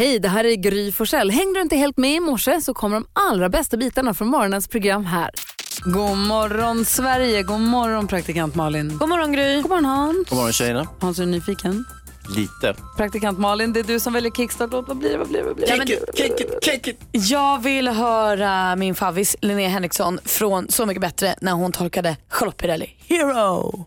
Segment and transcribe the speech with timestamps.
[0.00, 1.30] Hej, det här är Gry Forssell.
[1.30, 4.68] Hängde du inte helt med i morse så kommer de allra bästa bitarna från morgonens
[4.68, 5.30] program här.
[5.84, 8.98] God morgon Sverige, god morgon praktikant Malin.
[8.98, 9.60] God morgon Gry.
[9.60, 10.28] God morgon Hans.
[10.28, 10.88] God morgon tjejerna.
[11.00, 11.84] Hans är du nyfiken?
[12.36, 12.80] Lite.
[12.96, 14.88] Praktikant Malin, det är du som väljer kickstart-låt.
[14.88, 15.18] Vad blir det?
[15.18, 15.46] Vad blir det?
[15.46, 15.72] Vad blir det?
[15.72, 17.00] Kick it, kick it, kick it.
[17.12, 22.56] Jag vill höra min favvis Linnea Henriksson från Så mycket bättre när hon tolkade Charlotte
[22.56, 22.90] Perrelli.
[23.08, 23.86] Hero!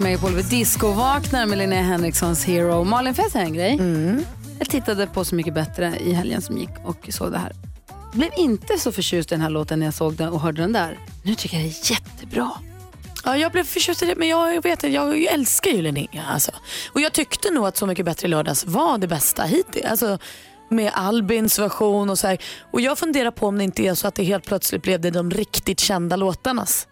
[0.00, 2.84] Mix Megapol vid Disco-vaknar med Linnea Henrikssons Hero.
[2.84, 3.78] Malin, får jag säga en grej?
[4.58, 7.52] Jag tittade på Så mycket bättre i helgen som gick och såg det här.
[8.12, 10.72] Blev inte så förtjust i den här låten när jag såg den och hörde den
[10.72, 10.98] där.
[11.22, 12.50] Nu tycker jag det är jättebra.
[13.24, 16.24] Ja, jag blev förtjust i det, men jag vet att jag älskar ju Linnea.
[16.28, 16.50] Alltså.
[16.92, 19.86] Och jag tyckte nog att Så mycket bättre i lördags var det bästa hittills.
[19.86, 20.18] Alltså,
[20.68, 22.38] med Albins version och så här.
[22.70, 25.10] Och jag funderar på om det inte är så att det helt plötsligt blev det
[25.10, 26.86] de riktigt kända låtarnas.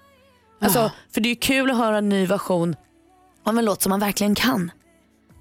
[0.61, 2.77] Alltså, För det är ju kul att höra en ny version
[3.49, 4.71] av en låt som man verkligen kan.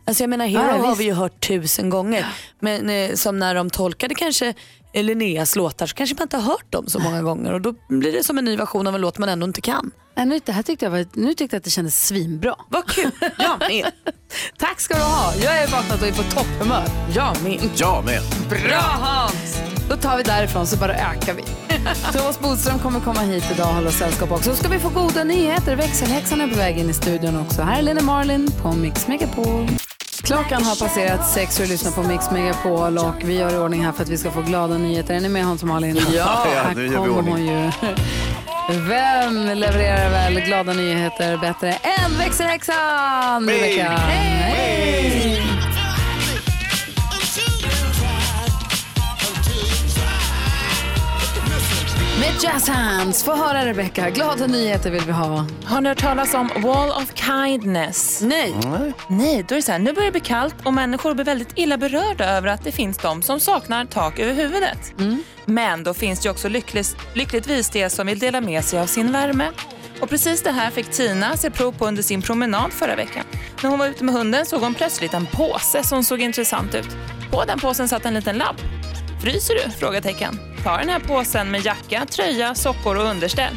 [0.06, 2.25] Alltså jag menar Hero Ja, har vi ju hört tusen gånger.
[2.59, 4.53] Men eh, som när de tolkade kanske
[4.94, 8.12] Linneas låtar så kanske man inte har hört dem så många gånger och då blir
[8.12, 9.91] det som en ny version av en låt man ändå inte kan.
[10.16, 12.56] Nej, nu, det här tyckte jag, var, nu tyckte jag att det kändes svinbra.
[12.69, 13.12] Vad kul!
[13.38, 13.91] Jag med.
[14.57, 15.34] Tack ska du ha.
[15.35, 16.85] Jag är vaknat och är på topphumör.
[17.16, 17.59] Jag med.
[17.75, 18.22] Jag med.
[18.50, 19.76] Bra Hans!
[19.89, 21.41] Då tar vi därifrån så bara ökar vi.
[22.13, 24.49] Thomas Bodström kommer komma hit idag och hålla sällskap också.
[24.49, 25.75] Så ska vi få goda nyheter.
[25.75, 27.61] Växelhäxan är på väg in i studion också.
[27.61, 29.67] Här är Lena Marlin på Mix Megapol.
[30.23, 33.85] Klockan har passerat sex och du lyssnar på Mix Megapol och vi gör i ordning
[33.85, 35.13] här för att vi ska få glada nyheter.
[35.13, 35.99] Är ni med Hans och Malin?
[36.15, 37.33] Ja, här nu gör vi kommer ordning.
[37.33, 37.71] hon ju.
[38.89, 43.47] Vem levererar väl glada nyheter bättre än växelhäxan?
[43.49, 43.77] Hej!
[43.77, 45.47] Rebecca?
[52.19, 53.23] Med Jazz Hands.
[53.23, 54.09] Få höra Rebecca.
[54.09, 55.45] Glada nyheter vill vi ha.
[55.66, 58.22] Har ni hört talas om Wall of Kindness?
[58.22, 58.55] Nej.
[59.07, 61.51] Nej, då är det så här, nu börjar det bli kallt och människor blir väldigt
[61.55, 64.94] illa berörda över att det finns de som saknar tak över huvudet.
[65.45, 69.11] Men då finns det också lyckligt, lyckligtvis de som vill dela med sig av sin
[69.11, 69.49] värme.
[70.01, 73.23] Och precis det här fick Tina se prov på under sin promenad förra veckan.
[73.63, 76.97] När hon var ute med hunden såg hon plötsligt en påse som såg intressant ut.
[77.31, 78.61] På den påsen satt en liten lapp.
[79.22, 79.72] Fryser du?
[79.72, 80.39] Frågetecken.
[80.63, 83.53] Ta den här påsen med jacka, tröja, sockor och underställ.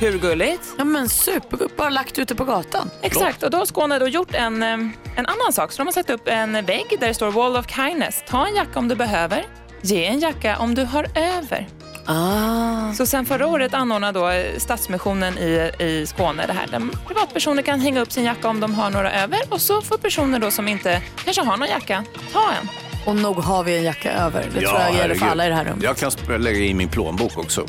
[0.00, 0.74] Hur gulligt?
[0.78, 2.90] Ja men super, bara lagt ute på gatan.
[3.02, 4.68] Exakt, och då har Skåne då gjort en, eh,
[5.16, 5.72] en annan sak.
[5.72, 8.24] Så de har satt upp en vägg där det står Wall of Kindness.
[8.28, 9.46] Ta en jacka om du behöver.
[9.82, 11.68] Ge en jacka om du har över.
[12.06, 12.92] Ah.
[12.92, 16.66] Så sen förra året anordnar då eh, Stadsmissionen i, i Skåne det här.
[16.66, 19.38] Där privatpersoner kan hänga upp sin jacka om de har några över.
[19.50, 22.85] Och så får personer då som inte kanske har någon jacka, ta en.
[23.06, 24.50] Och nog har vi en jacka över.
[24.54, 25.82] Det tror jag gäller för alla i det här rummet.
[25.82, 27.60] Jag kan lägga i min plånbok också.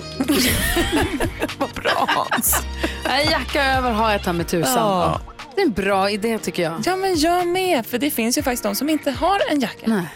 [1.58, 2.64] Vad bra Hans.
[3.06, 4.74] En jacka över har jag ta med tusan.
[4.74, 5.22] Ja.
[5.56, 6.74] Det är en bra idé tycker jag.
[6.86, 7.86] Ja, men jag med.
[7.86, 9.86] För det finns ju faktiskt de som inte har en jacka.
[9.86, 10.08] Nej.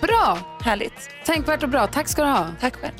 [0.00, 0.38] Bra.
[0.60, 1.08] Härligt.
[1.26, 1.86] Tänkvärt och bra.
[1.86, 2.46] Tack ska du ha.
[2.60, 2.92] Tack själv.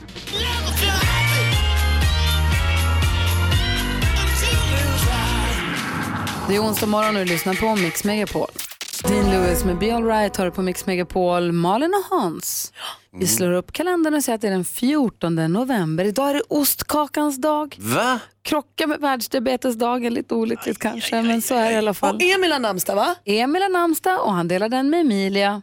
[6.49, 8.49] Det är onsdag morgon och du lyssnar på Mix Megapol.
[9.09, 11.53] Dean Lewis med Be Alright har du på Mix Megapol.
[11.53, 12.73] Malin och Hans.
[13.13, 16.05] Vi slår upp kalendern och säger att det är den 14 november.
[16.05, 17.77] Idag är det ostkakans dag.
[17.79, 18.19] Va?
[18.43, 22.17] Krocka med världsdiabetesdagen, lite olyckligt kanske, men så är det i alla fall.
[22.17, 23.15] Och Emil har namnsdag va?
[23.25, 25.63] Emil har namnsdag och han delar den med Emilia.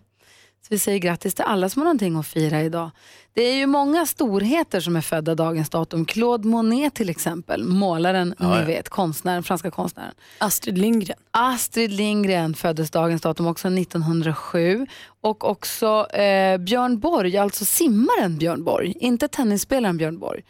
[0.61, 2.91] Så vi säger grattis till alla som har någonting att fira idag.
[3.33, 6.05] Det är ju många storheter som är födda dagens datum.
[6.05, 10.13] Claude Monet till exempel, målaren, ni vet, konstnären, franska konstnären.
[10.37, 11.17] Astrid Lindgren.
[11.31, 14.87] Astrid Lindgren föddes dagens datum också 1907.
[15.21, 18.93] Och också eh, Björn Borg, alltså simmaren Björn Borg.
[18.99, 20.41] Inte tennisspelaren Björn Borg,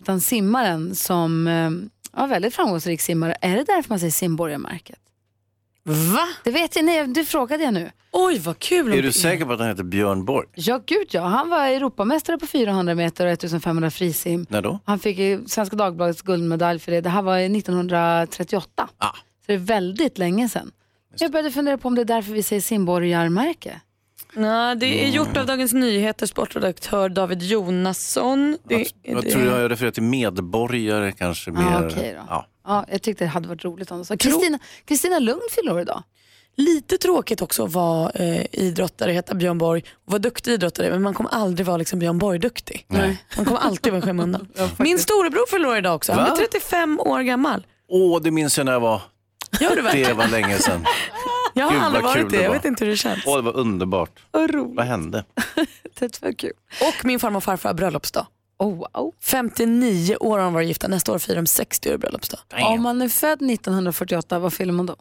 [0.00, 1.70] utan simmaren som eh,
[2.20, 3.36] var väldigt framgångsrik simmare.
[3.40, 4.98] Är det därför man säger simborgarmärket?
[5.90, 6.28] Va?
[6.44, 7.90] Det vet jag, nej, det frågade jag nu.
[8.12, 8.92] Oj vad kul.
[8.98, 10.46] Är du säker på att han heter Björn Borg?
[10.54, 11.22] Ja, gud ja.
[11.22, 14.46] Han var Europamästare på 400 meter och 1500 frisim.
[14.48, 14.78] När då?
[14.84, 17.00] Han fick Svenska Dagbladets guldmedalj för det.
[17.00, 18.88] Det här var 1938.
[18.98, 19.06] Ah.
[19.06, 19.16] Så
[19.46, 20.70] det är väldigt länge sedan.
[21.18, 23.80] Jag började fundera på om det är därför vi säger simborgarmärke.
[24.32, 28.56] Nej, det är gjort av Dagens Nyheter sportredaktör David Jonasson.
[28.64, 31.60] Det, Jag, jag det- tror jag refererar till medborgare kanske mer.
[31.62, 31.90] Ah, då.
[32.28, 32.46] Ja.
[32.66, 34.16] Ja, jag tyckte det hade varit roligt om de sa.
[34.16, 36.02] Kristina, Kristina Lugn fyller år idag.
[36.56, 41.02] Lite tråkigt också att vara eh, idrottare, heta Björn Borg och vara duktig idrottare men
[41.02, 42.86] man kommer aldrig vara liksom Björn Borg-duktig.
[43.36, 44.48] Man kommer alltid vara i skymundan.
[44.78, 46.12] Min storebror fyller år idag också.
[46.12, 46.30] Han Va?
[46.30, 47.66] är 35 år gammal.
[47.88, 49.02] Åh, det minns jag när jag var.
[49.60, 50.08] Gör du verkligen?
[50.08, 50.84] Det var länge sedan.
[51.54, 52.36] Jag har Gud, aldrig vad kul varit det.
[52.36, 52.56] det Jag var.
[52.56, 53.22] vet inte hur det känns.
[53.26, 54.20] Åh, det var underbart.
[54.30, 54.76] Vad roligt.
[54.76, 55.24] Vad hände?
[55.98, 56.52] Det var kul.
[56.80, 58.26] Och min farmor och farfar har bröllopsdag.
[58.60, 59.14] Oh, wow.
[59.20, 60.88] 59 år har de varit gifta.
[60.88, 62.40] Nästa år firar de 60 år bröllopsdag.
[62.62, 64.96] Om man är född 1948, vad fyller man då?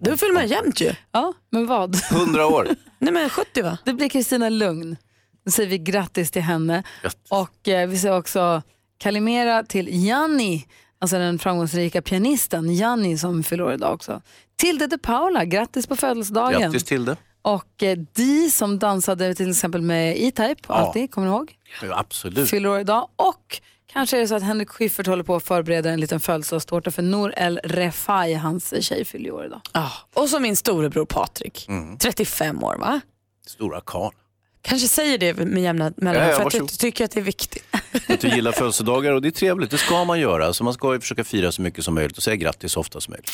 [0.00, 0.94] Då fyller man jämnt ju.
[1.12, 1.96] Ja, men vad?
[2.12, 2.68] 100 år.
[2.98, 3.78] Nej men 70 va?
[3.84, 4.96] Det blir Kristina Lugn.
[5.44, 6.82] Då säger vi grattis till henne.
[7.02, 7.30] Grattis.
[7.30, 8.62] Och eh, vi säger också
[8.98, 10.66] Kalimera till Janni,
[10.98, 14.22] alltså den framgångsrika pianisten Janni som fyller år idag också.
[14.56, 16.60] Tilde de Paula, grattis på födelsedagen.
[16.60, 17.16] Grattis till det.
[17.44, 21.54] Och eh, Di som dansade till exempel med E-Type, alltid, kommer ni ihåg?
[21.82, 22.50] Ja, absolut.
[22.50, 23.08] Fyller år idag.
[23.16, 23.60] Och
[23.92, 27.02] kanske är det så att Henrik Schyffert håller på att förbereda en liten födelsedagstårta för
[27.02, 29.60] Nour El Refai, hans tjej fyller år idag.
[29.72, 29.90] Ja.
[30.14, 31.68] Och så min storebror Patrik.
[31.98, 33.00] 35 år va?
[33.46, 34.12] Stora karl.
[34.64, 37.24] Kanske säger det med jämna mellanrum Ja, ja, för att jag tycker att det är
[37.24, 37.64] viktigt.
[38.08, 39.70] Att du gillar födelsedagar och det är trevligt.
[39.70, 40.52] Det ska man göra.
[40.52, 43.00] Så man ska ju försöka fira så mycket som möjligt och säga grattis så ofta
[43.00, 43.30] som möjligt.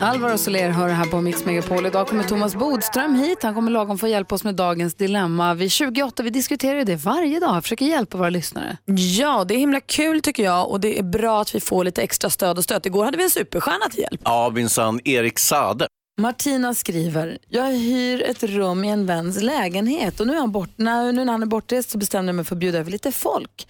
[0.00, 1.86] Alvaro Soler hör det här på Mix Megapol.
[1.86, 3.42] Idag kommer Thomas Bodström hit.
[3.42, 5.54] Han kommer lagom få hjälpa oss med dagens dilemma.
[5.54, 7.62] Vid 28, vi diskuterar ju det varje dag.
[7.62, 8.76] Försöker hjälpa våra lyssnare.
[9.18, 12.02] Ja, det är himla kul tycker jag och det är bra att vi får lite
[12.02, 12.86] extra stöd och stöd.
[12.86, 14.20] Igår hade vi en superstjärna till hjälp.
[14.24, 15.00] Ja, minsann.
[15.04, 15.86] Erik Sade.
[16.16, 20.70] Martina skriver, jag hyr ett rum i en väns lägenhet och nu, är han bort,
[20.76, 23.12] när, nu när han är bortrest så bestämde jag mig för att bjuda över lite
[23.12, 23.68] folk.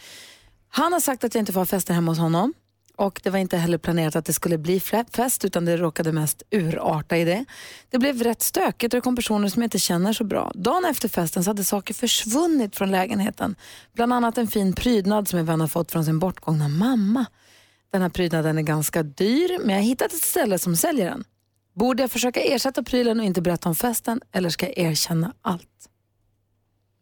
[0.68, 2.54] Han har sagt att jag inte får ha fester hemma hos honom
[2.96, 4.80] och det var inte heller planerat att det skulle bli
[5.12, 7.44] fest utan det råkade mest urarta i det.
[7.90, 10.52] Det blev rätt stökigt och det kom personer som jag inte känner så bra.
[10.54, 13.56] Dagen efter festen så hade saker försvunnit från lägenheten.
[13.94, 17.26] Bland annat en fin prydnad som en vän har fått från sin bortgångna mamma.
[17.92, 21.24] Den här prydnaden är ganska dyr men jag har hittat ett ställe som säljer den.
[21.74, 25.88] Borde jag försöka ersätta prylen och inte berätta om festen eller ska jag erkänna allt?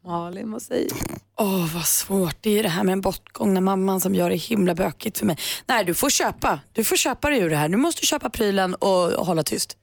[0.04, 0.94] Malin, vad säger du?
[1.40, 4.74] Åh vad svårt, det är det här med en bortgångna mamman som gör det himla
[4.74, 5.36] bökigt för mig.
[5.66, 7.68] Nej du får köpa, du får köpa dig ur det här.
[7.68, 9.76] Du måste köpa prylen och hålla tyst.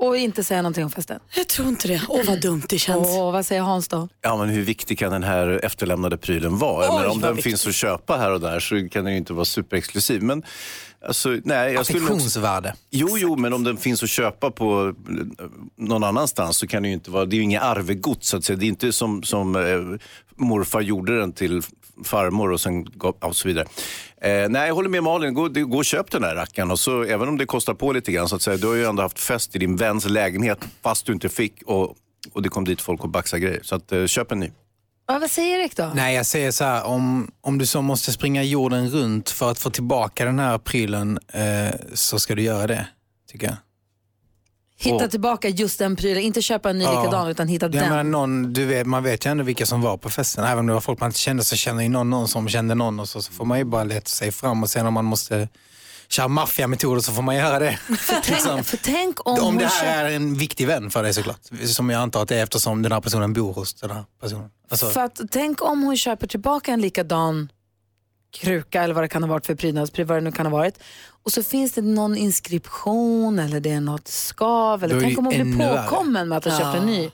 [0.00, 1.20] Och inte säga någonting om festen.
[1.36, 2.02] Jag tror inte det.
[2.08, 3.08] Åh vad dumt det känns.
[3.08, 4.08] Och vad säger Hans då?
[4.22, 6.90] Ja, men hur viktig kan den här efterlämnade prylen vara?
[6.90, 7.50] Oj, menar, om den viktig.
[7.50, 10.22] finns att köpa här och där så kan den ju inte vara superexklusiv.
[10.22, 10.42] Men
[11.06, 12.04] alltså, nej, jag skulle.
[12.04, 12.74] Affektionsvärde.
[12.90, 15.46] Jo, jo, men om den finns att köpa på eh,
[15.76, 18.44] någon annanstans så kan det ju inte vara, det är ju inget arvegods så att
[18.44, 18.56] säga.
[18.56, 19.98] Det är inte som, som eh,
[20.36, 21.62] morfar gjorde den till
[22.04, 22.86] farmor och sen
[23.20, 23.66] och så vidare.
[24.20, 27.02] Eh, nej, jag håller med Malin, gå, gå och köp den där rackaren och så,
[27.02, 29.20] även om det kostar på lite grann så att säga, du har ju ändå haft
[29.20, 31.94] fest i din väns lägenhet fast du inte fick och,
[32.32, 33.60] och det kom dit folk och baxade grejer.
[33.62, 34.50] Så att, eh, köp en ny.
[35.08, 35.90] Ja, vad säger Erik då?
[35.94, 39.58] Nej, jag säger så här, om, om du så måste springa jorden runt för att
[39.58, 42.86] få tillbaka den här prylen eh, så ska du göra det,
[43.30, 43.56] tycker jag.
[44.80, 47.00] Hitta Och- tillbaka just den prylen, inte köpa en ny Ja.
[47.02, 47.88] likadan utan hitta den.
[47.88, 50.44] menar, någon, du vet, man vet ju ändå vilka som var på festen.
[50.44, 52.74] Även om det var folk man inte kände så känner ju någon någon som kände
[52.74, 55.04] någon och så, så får man ju bara leta sig fram och sen om man
[55.04, 55.48] måste
[56.08, 57.78] köra maffiametoder så får man göra det.
[58.24, 61.40] Tänk, för tänk om, Om det här är en viktig vän för dig såklart.
[61.64, 64.50] Som jag antar att det är eftersom den här personen bor hos den här personen.
[64.70, 67.48] Alltså, För att, tänk om hon köper tillbaka en likadan
[68.32, 70.74] kruka eller vad det kan ha varit för prydnadspryl, vad det nu kan ha varit.
[71.28, 74.84] Och så finns det någon inskription eller det är något skav.
[74.84, 77.10] Eller tänk om hon blir påkommen med att ha köpt en ny.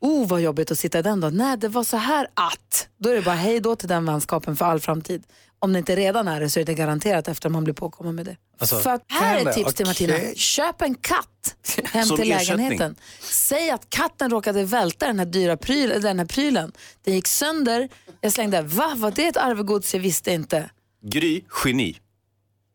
[0.00, 1.28] Oh, vad jobbigt att sitta i den då.
[1.28, 2.88] Nej, det var så här att.
[2.98, 5.22] Då är det bara hej då till den vänskapen för all framtid.
[5.58, 8.26] Om det inte redan är det så är det garanterat efter man blir påkommen med
[8.26, 8.36] det.
[8.58, 9.86] Alltså, för att, här är ett tips till.
[9.86, 10.14] Martina.
[10.34, 12.96] Köp en katt hem till lägenheten.
[13.20, 16.72] Säg att katten råkade välta den här dyra pryl, den här prylen.
[17.04, 17.88] Den gick sönder.
[18.20, 18.92] Jag slängde, va?
[18.96, 19.94] Var det ett arvegods?
[19.94, 20.70] Jag visste inte.
[21.04, 21.98] Gry, geni.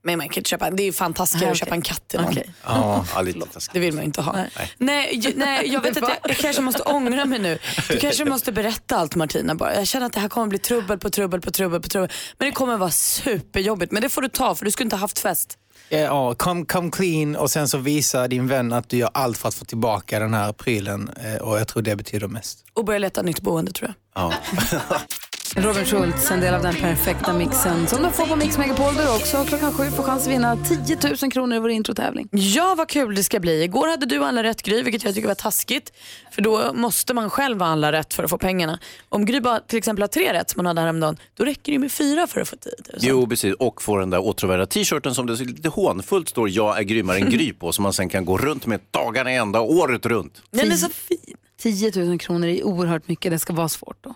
[0.07, 1.59] Men man kan inte köpa, det är ju fantastiskt Nej, att okej.
[1.59, 2.29] köpa en katt till någon.
[2.31, 2.53] Okej.
[2.65, 3.73] Ja, lite taskigt.
[3.73, 4.45] Det vill man ju inte ha.
[4.77, 7.59] Nej, ju- nej jag vet att jag, jag kanske måste ångra mig nu.
[7.89, 9.75] Du kanske måste berätta allt Martina bara.
[9.75, 12.09] Jag känner att det här kommer bli trubbel på trubbel på trubbel på trubbel.
[12.37, 13.91] Men det kommer vara superjobbigt.
[13.91, 15.57] Men det får du ta för du skulle inte ha haft fest.
[15.89, 19.47] Ja, come, come clean och sen så visa din vän att du gör allt för
[19.47, 22.65] att få tillbaka den här prylen eh, och jag tror det betyder mest.
[22.73, 24.23] Och börja leta nytt boende tror jag.
[24.23, 24.33] Ja.
[25.55, 29.03] Robert Schultz, en del av den perfekta mixen som du får på Mix Megapol där
[29.03, 32.29] du också klockan sju får chans att vinna 10 000 kronor i vår introtävling.
[32.31, 33.63] Ja, vad kul det ska bli.
[33.63, 35.93] Igår hade du alla rätt Gry, vilket jag tycker var taskigt.
[36.31, 38.79] För då måste man själv ha alla rätt för att få pengarna.
[39.09, 41.79] Om Gry bara till exempel har tre rätt som man hade häromdagen, då räcker det
[41.79, 42.97] med fyra för att få 10 000.
[43.01, 43.53] Jo, precis.
[43.53, 47.29] Och få den där åtråvärda t-shirten som det lite hånfullt står “Jag är grymmare än
[47.29, 50.41] Gry” på, som man sen kan gå runt med dagarna ända, året runt.
[50.51, 51.35] Den är så fin.
[51.59, 54.15] 10 000 kronor är oerhört mycket, det ska vara svårt då.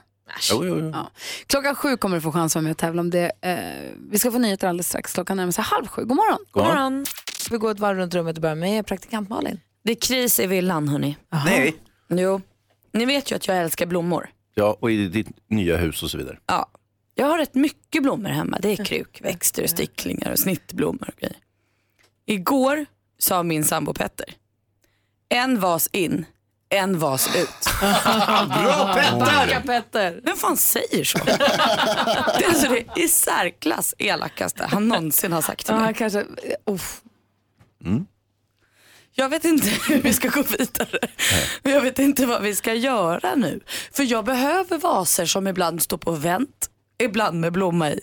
[0.52, 0.92] Jo, jo, jo.
[0.94, 1.12] Ja.
[1.48, 3.32] Klockan sju kommer du få chans att vara med och tävla om det.
[3.42, 5.14] Eh, vi ska få nyheter alldeles strax.
[5.14, 6.06] Klockan närmar sig halv sju.
[6.06, 6.40] God morgon.
[6.52, 6.94] God morgon.
[6.94, 7.06] morgon.
[7.52, 9.60] Vi går ett varv runt rummet och börjar med praktikant Malin.
[9.84, 11.18] Det är kris i villan hörni.
[11.46, 11.76] Nej.
[12.10, 12.42] Jo.
[12.94, 14.30] Ni vet ju att jag älskar blommor.
[14.56, 16.40] Ja, och i ditt nya hus och så vidare.
[16.46, 16.68] Ja.
[17.16, 18.58] Jag har rätt mycket blommor hemma.
[18.62, 21.38] Det är krukväxter och sticklingar och snittblommor och grejer.
[22.26, 22.86] Igår
[23.20, 24.34] sa min sambo Petter,
[25.30, 26.26] en vas in,
[26.72, 27.70] en vas ut.
[27.82, 30.22] Bra Backa Petter.
[30.24, 31.18] Vem fan säger så?
[31.26, 31.32] det
[32.46, 35.86] är alltså det i särklass elakaste han någonsin har sagt till Ja, mig.
[35.86, 36.26] han kanske, eh,
[36.74, 37.02] uff.
[39.16, 41.00] Jag vet inte hur vi ska gå vidare.
[41.64, 43.60] Men jag vet inte vad vi ska göra nu.
[43.92, 46.70] För jag behöver vaser som ibland står på vänt,
[47.04, 48.00] ibland med blomma i.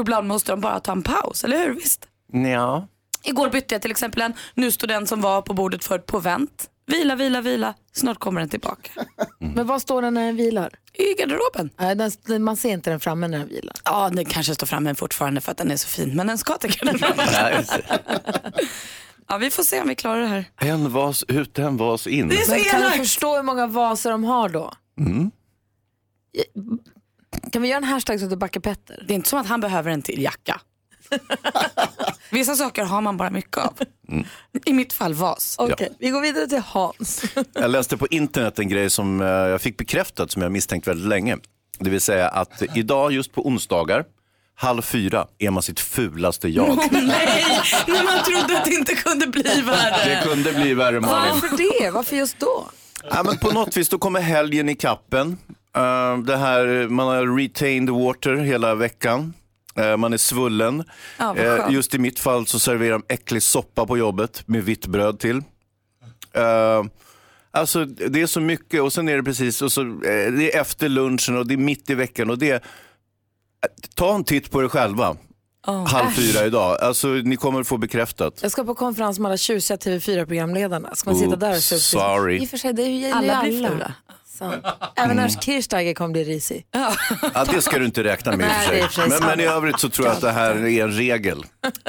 [0.00, 1.74] Ibland måste de bara ta en paus, eller hur?
[1.74, 2.08] Visst?
[2.32, 2.86] Ja.
[3.24, 6.18] Igår bytte jag till exempel en, nu står den som var på bordet förut på
[6.18, 6.68] vänt.
[6.86, 7.74] Vila, vila, vila.
[7.92, 8.90] Snart kommer den tillbaka.
[9.38, 10.70] Men vad står den när den vilar?
[10.92, 11.70] I garderoben.
[11.76, 11.94] Nej,
[12.26, 13.76] den, man ser inte den framme när den vilar.
[13.84, 16.16] Ja, den kanske står framme fortfarande för att den är så fin.
[16.16, 17.64] Men den ska till garderoben.
[19.28, 20.44] Ja, vi får se om vi klarar det här.
[20.56, 22.28] En vas ut, en vas in.
[22.28, 24.72] Det är så Men kan du förstå hur många vaser de har då?
[27.52, 29.04] Kan vi göra en hashtag så att du backar Petter?
[29.06, 30.60] Det är inte som att han behöver en till jacka.
[32.32, 33.78] Vissa saker har man bara mycket av.
[34.64, 35.56] I mitt fall vas.
[35.58, 37.24] Okej, vi går vidare till Hans.
[37.52, 41.08] Jag läste på internet en grej som eh, jag fick bekräftat som jag misstänkt väldigt
[41.08, 41.36] länge.
[41.78, 44.04] Det vill säga att idag just på onsdagar,
[44.54, 46.76] halv fyra, är man sitt fulaste jag.
[46.92, 47.46] Nej,
[47.86, 50.04] när man trodde att det inte kunde bli värre.
[50.04, 51.40] Det kunde bli värre Malin.
[51.42, 51.90] Varför det?
[51.90, 52.64] Varför just då?
[53.10, 55.38] Ja, men på något vis, då kommer helgen i kappen.
[55.76, 59.34] Eh, det här, man har retained water hela veckan.
[59.74, 60.84] Eh, man är svullen.
[61.18, 64.86] Ja, Eh, just i mitt fall så serverar de äcklig soppa på jobbet med vitt
[64.86, 65.36] bröd till.
[66.32, 66.84] Eh,
[67.50, 70.88] alltså det är så mycket och sen är det precis, och så, det är efter
[70.88, 72.60] lunchen och det är mitt i veckan och det är,
[73.94, 75.16] ta en titt på er själva.
[75.66, 76.80] Halv fyra idag.
[76.80, 78.38] Alltså ni kommer få bekräftat.
[78.42, 80.94] Jag ska på konferens med alla tjusiga TV4-programledarna.
[80.94, 82.38] Ska man sitta där och se upp sorry.
[82.42, 83.42] I och för sig, det är ju Alla alla.
[83.48, 83.94] blir fula.
[84.32, 84.66] Sant.
[84.96, 86.66] Även Ernst Kirchsteiger kommer bli risig.
[87.34, 89.08] Ja, det ska du inte räkna med i och för sig.
[89.08, 91.44] Men, men i övrigt så tror jag att det här är en regel.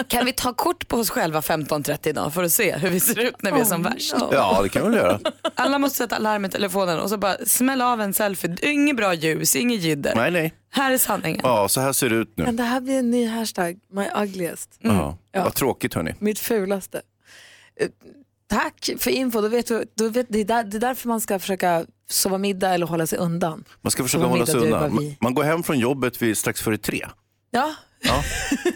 [0.07, 3.19] Kan vi ta kort på oss själva 15.30 idag för att se hur vi ser
[3.19, 4.13] ut när vi är som värst?
[4.31, 5.19] Ja, det kan vi väl göra.
[5.55, 8.55] Alla måste sätta larm i telefonen och så bara smälla av en selfie.
[8.61, 10.15] Inget bra ljus, inget jidder.
[10.15, 10.53] Nej, nej.
[10.71, 11.41] Här är sanningen.
[11.43, 12.43] Ja, så här ser det ut nu.
[12.43, 14.69] Men det här blir en ny hashtag, my ugliest.
[14.79, 15.17] Ja.
[15.33, 16.15] Vad tråkigt hörni.
[16.19, 17.01] Mitt fulaste.
[17.79, 17.87] Eh,
[18.47, 19.41] Tack för info.
[19.41, 22.37] Då vet du, då vet, det, är där, det är därför man ska försöka sova
[22.37, 23.63] middag eller hålla sig undan.
[23.81, 25.15] Man ska försöka Som hålla middag, sig undan.
[25.21, 27.07] Man, går hem från jobbet vid strax före tre.
[27.51, 27.73] Ja,
[28.05, 28.23] Ja.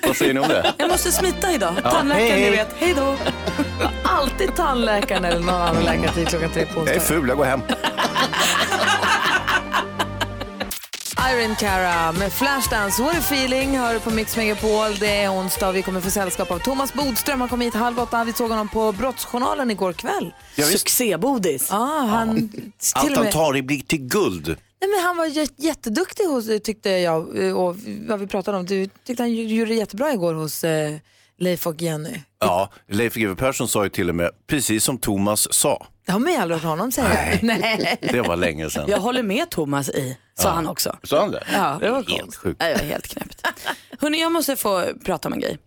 [0.08, 0.74] Vad säger ni om det?
[0.78, 1.74] Jag måste smita idag.
[1.84, 2.52] Tandläkaren, hej, hej.
[2.52, 2.68] ni vet.
[2.78, 3.16] Hej då.
[4.04, 7.14] alltid tandläkaren eller någon annan läkare till klockan tre på Jag är onsdag.
[7.14, 7.62] ful, jag går hem.
[11.34, 13.02] Irene Cara med Flashdance.
[13.02, 14.96] What a feeling hör du på Mix Megapol.
[15.00, 17.40] Det är onsdag och vi kommer få sällskap av Thomas Bodström.
[17.40, 18.24] Han kom hit halv åtta.
[18.24, 20.34] Vi såg honom på Brottsjournalen igår kväll.
[20.56, 20.66] Ja.
[20.66, 21.68] Succébodis.
[21.72, 24.48] Ja, han, till Allt han tar i blir till guld.
[24.48, 27.76] nej, men han var jä- jätteduktig hos, tyckte jag och
[28.08, 28.66] vad vi pratade om.
[28.66, 30.96] Du tyckte han gjorde det jättebra igår hos eh,
[31.40, 32.22] Leif och Jenny.
[32.40, 35.88] Ja, Leif GW Persson sa ju till och med, precis som Thomas sa.
[36.06, 37.40] Det har man ju aldrig hört honom säga.
[37.42, 37.98] Nej.
[38.12, 38.86] Det var länge sedan.
[38.90, 40.98] Jag håller med Thomas i, sa han också.
[41.04, 41.44] Sa han det?
[41.54, 42.60] Ja, det var Helt sjukt.
[42.62, 43.48] Nej, det var helt knäppt.
[44.00, 45.58] Hörrni, jag måste få prata om en grej.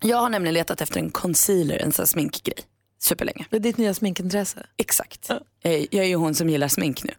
[0.00, 2.58] Jag har nämligen letat efter en concealer, en sån här sminkgrej,
[3.02, 3.46] superlänge.
[3.50, 4.66] Det är ditt nya sminkintresse.
[4.76, 5.30] Exakt.
[5.62, 7.10] Jag, jag är ju hon som gillar smink nu.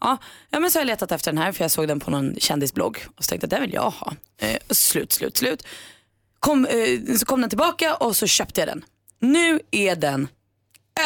[0.00, 0.18] Ja,
[0.50, 2.34] ja, men så har jag letat efter den här för jag såg den på någon
[2.38, 4.12] kändisblogg och så tänkte jag den vill jag ha.
[4.38, 5.66] Eh, slut, slut, slut.
[6.44, 8.84] Kom, eh, så kom den tillbaka och så köpte jag den.
[9.18, 10.28] Nu är den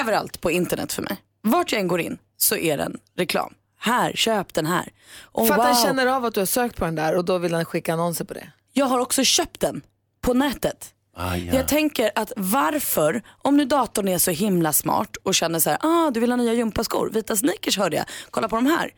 [0.00, 1.16] överallt på internet för mig.
[1.42, 3.54] Vart jag än går in så är den reklam.
[3.78, 4.92] Här, köp den här.
[5.22, 7.24] Och För att han wow, känner av att du har sökt på den där och
[7.24, 8.52] då vill han skicka annonser på det.
[8.72, 9.82] Jag har också köpt den
[10.20, 10.94] på nätet.
[11.16, 11.54] Ah, ja.
[11.54, 15.78] Jag tänker att varför, om nu datorn är så himla smart och känner så här,
[15.82, 18.90] ah du vill ha nya gympaskor, vita sneakers hörde jag, kolla på de här.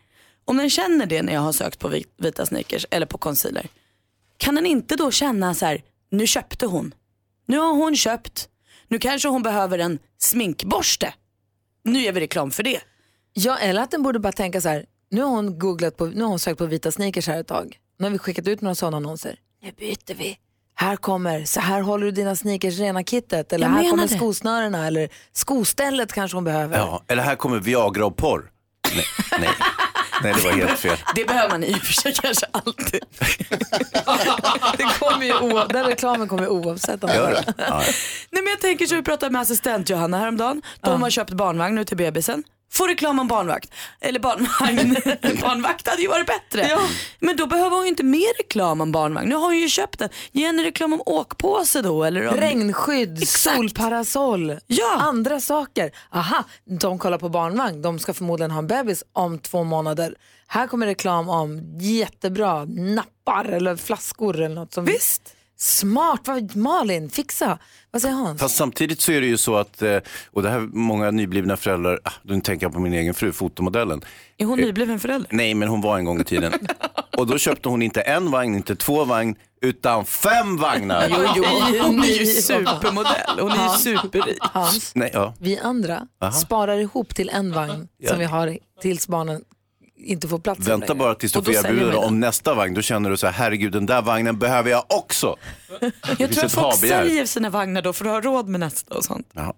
[0.44, 3.68] Om den känner det när jag har sökt på vit- vita sneakers eller på concealer,
[4.36, 6.94] kan den inte då känna så här, nu köpte hon,
[7.46, 8.48] nu har hon köpt,
[8.88, 11.14] nu kanske hon behöver en sminkborste.
[11.84, 12.80] Nu gör vi reklam för det.
[13.32, 16.20] Ja, eller att den borde bara tänka så här, nu har hon googlat på, nu
[16.22, 17.76] har hon sökt på vita sneakers här ett tag.
[17.98, 19.36] Nu har vi skickat ut några sådana annonser.
[19.62, 20.38] Nu byter vi.
[20.74, 23.52] Här kommer, så här håller du dina sneakers rena kittet.
[23.52, 24.16] Eller Jag här kommer det.
[24.16, 26.78] skosnörena eller skostället kanske hon behöver.
[26.78, 28.50] Ja, eller här kommer Viagra och porr.
[28.94, 29.04] Nej,
[29.40, 29.48] nej.
[30.22, 30.96] Nej det var helt fel.
[31.14, 33.00] Det behöver man i och för sig kanske alltid.
[34.78, 37.04] Det kommer ju o- den reklamen kommer ju oavsett.
[37.04, 37.44] om Gör det.
[37.56, 37.64] det?
[37.68, 37.78] Ja.
[38.30, 40.62] Nej men jag tänker så vi pratade med assistent Johanna häromdagen.
[40.80, 42.44] De har köpt barnvagn nu till bebisen.
[42.72, 43.70] Får reklam om barnvakt.
[44.00, 44.96] Eller barnvagn.
[45.42, 46.78] barnvakt hade ju varit bättre.
[47.18, 49.28] Men då behöver hon ju inte mer reklam om barnvagn.
[49.28, 50.08] Nu har hon ju köpt den.
[50.32, 52.04] Ge henne reklam om åkpåse då.
[52.04, 52.34] Eller om...
[52.36, 53.56] Regnskydd, Exakt.
[53.56, 54.96] solparasoll, Ja.
[55.00, 55.90] andra saker.
[56.12, 56.44] Aha,
[56.80, 57.82] de kollar på barnvagn.
[57.82, 60.14] De ska förmodligen ha en bebis om två månader.
[60.46, 64.74] Här kommer reklam om jättebra nappar eller flaskor eller något.
[64.74, 65.34] Som Visst.
[65.62, 67.58] Smart, vad, Malin, fixa.
[67.90, 68.40] Vad säger Hans?
[68.40, 69.96] Fast samtidigt så är det ju så att, eh,
[70.30, 74.00] och det här många nyblivna föräldrar, ah, nu tänker jag på min egen fru, fotomodellen.
[74.38, 75.28] Är hon nybliven förälder?
[75.32, 76.52] Nej, men hon var en gång i tiden.
[77.16, 81.06] Och då köpte hon inte en vagn, inte två vagn, utan fem vagnar.
[81.36, 81.44] Jo,
[81.82, 83.38] hon är ju supermodell.
[83.40, 84.38] Hon är ju superrik.
[84.40, 85.34] Hans, Nej, ja.
[85.38, 86.32] vi andra Aha.
[86.32, 88.10] sparar ihop till en vagn Ja.
[88.10, 89.42] som vi har tills barnen
[90.04, 90.98] inte får plats Vänta längre.
[90.98, 92.74] bara tills du får erbjudande om nästa vagn.
[92.74, 95.36] Då känner du så här, herregud den där vagnen behöver jag också.
[96.18, 97.02] Jag tror att folk habegär.
[97.04, 99.26] säljer sina vagnar då för att ha råd med nästa och sånt.
[99.32, 99.52] Jaha.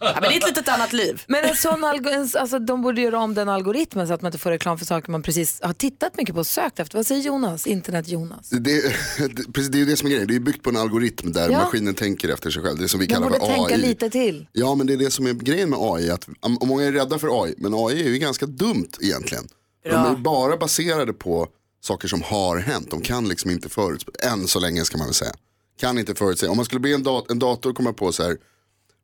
[0.00, 1.22] Ja, men det är ett litet annat liv.
[1.28, 4.38] Men en sån algo- alltså, de borde göra om den algoritmen så att man inte
[4.38, 6.98] får reklam för saker man precis har tittat mycket på och sökt efter.
[6.98, 7.66] Vad säger Jonas?
[7.66, 8.48] Internet-Jonas.
[8.50, 11.32] Det, det, det är ju det som är grejen, det är byggt på en algoritm
[11.32, 11.58] där Ja.
[11.58, 12.78] maskinen tänker efter sig själv.
[12.78, 13.80] Det är som vi kallar borde för tänka AI.
[13.80, 14.46] lite till.
[14.52, 16.28] Ja men det är det som är grejen med AI, att,
[16.60, 19.44] och många är rädda för AI, men AI är ju ganska dumt egentligen.
[19.84, 21.48] De är bara baserade på
[21.82, 25.14] saker som har hänt, de kan liksom inte förutse, än så länge ska man väl
[25.14, 25.32] säga.
[25.80, 28.36] Kan inte förutse, om man skulle be en, dat- en dator komma på så här,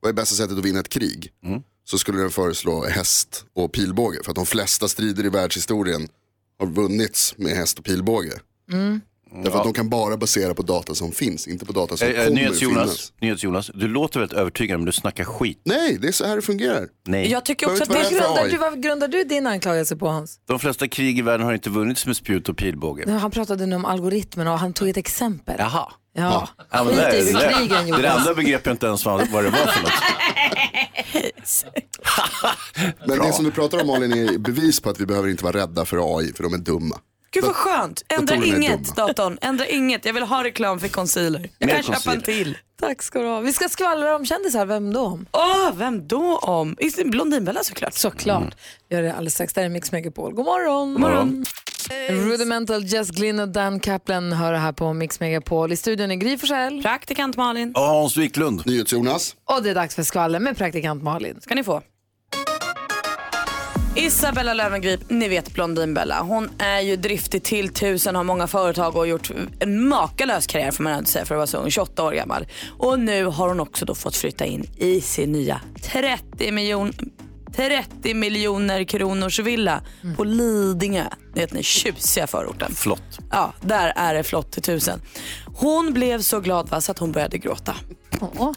[0.00, 1.32] vad är bästa sättet att vinna ett krig?
[1.84, 6.08] Så skulle den föreslå häst och pilbåge, för att de flesta strider i världshistorien
[6.58, 8.40] har vunnits med häst och pilbåge.
[9.44, 12.14] Därför att de kan bara basera på data som finns, inte på data som Eh,
[12.14, 13.12] eh, kommer NyhetsJonas, finnas.
[13.20, 15.60] NyhetsJonas, du låter väldigt övertygande men du snackar skit.
[15.64, 16.88] Nej, det är så här det fungerar.
[17.06, 17.30] Nej.
[17.30, 20.40] Jag tycker också att det Grundar du, vad grundar du din anklagelse på Hans?
[20.48, 23.10] De flesta krig i världen har inte vunnits med spjut och pilbåge.
[23.10, 25.56] Han pratade nu om algoritmen och han tog ett exempel.
[25.58, 25.92] Jaha.
[26.18, 29.44] Ja, Ja, men det, det, krigen det, det andra begrep jag inte ens vad, vad
[29.44, 29.92] det var för något.
[33.06, 35.56] Men det som du pratar om Malin är bevis på att vi behöver inte vara
[35.56, 37.00] rädda för AI, för de är dumma.
[37.40, 38.04] Gud vad skönt.
[38.08, 39.38] Ändra inget datorn.
[39.40, 40.04] Ändra inget.
[40.04, 41.50] Jag vill ha reklam för concealer.
[41.58, 42.58] Jag Mer kan köpa en till.
[42.80, 43.40] Tack ska du ha.
[43.40, 45.00] Vi ska skvallra om kändisar, vem då?
[45.00, 45.26] om?
[45.32, 46.76] Åh, vem då om?
[47.04, 47.94] Blondinbella såklart.
[47.94, 48.54] Såklart.
[48.88, 49.54] Vi gör det alldeles strax.
[49.54, 50.34] Där är Mix Megapol.
[50.34, 50.92] God morgon.
[50.92, 51.44] God morgon.
[52.08, 55.72] Rudimental, Jess Glynn och Dan Kaplan hör det här på Mix Megapol.
[55.72, 56.82] I studion är Gry Forssell.
[56.82, 57.72] Praktikant Malin.
[57.74, 58.62] Hans Wiklund.
[58.66, 61.40] NyhetsJonas, Och det är dags för skvaller med praktikant Malin.
[61.40, 61.82] ska ni få.
[63.96, 66.22] Isabella Löwengrip, ni vet Blondinbella.
[66.22, 69.30] Hon är ju driftig till tusen, har många företag och har gjort
[69.60, 72.46] en makalös karriär får man säga för att vara så ung, 28 år gammal.
[72.78, 76.92] Och nu har hon också då fått flytta in i sin nya 30 miljon
[77.56, 79.82] 30 miljoner kronors villa
[80.16, 81.04] på Lidingö.
[81.34, 82.72] Ni vet den tjusiga förorten.
[82.74, 83.18] Flott.
[83.30, 85.00] Ja, där är det flott till tusen.
[85.56, 87.76] Hon blev så glad va, så att hon började gråta.
[88.20, 88.54] Ja,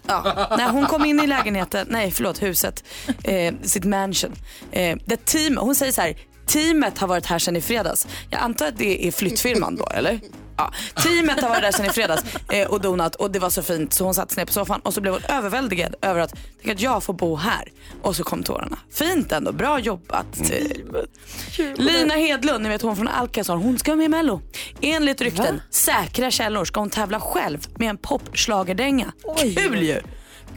[0.57, 2.83] när hon kom in i lägenheten, nej förlåt huset,
[3.23, 4.35] eh, sitt mansion.
[4.71, 8.07] Eh, det team, hon säger så här, teamet har varit här sedan i fredags.
[8.29, 10.19] Jag antar att det är flyttfirman då eller?
[10.59, 10.71] Ja.
[11.03, 13.93] Teamet har varit där sedan i fredags eh, och donat och det var så fint
[13.93, 16.75] så hon satte sig ner på soffan och så blev hon överväldigad över att, tänk
[16.75, 17.71] att jag får bo här.
[18.01, 18.77] Och så kom tårarna.
[18.93, 20.51] Fint ändå, bra jobbat.
[20.51, 24.41] Eh, Lina Hedlund, ni vet hon från Alcazar, hon ska med i Mello.
[24.81, 29.11] Enligt rykten, säkra källor, ska hon tävla själv med en popschlagerdänga.
[29.55, 30.01] Kul ju!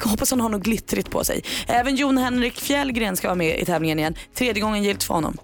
[0.02, 1.44] Hoppas hon har något glittrigt på sig.
[1.66, 4.14] Även Jon Henrik Fjällgren ska vara med i tävlingen igen.
[4.34, 5.38] Tredje gången gillt för honom.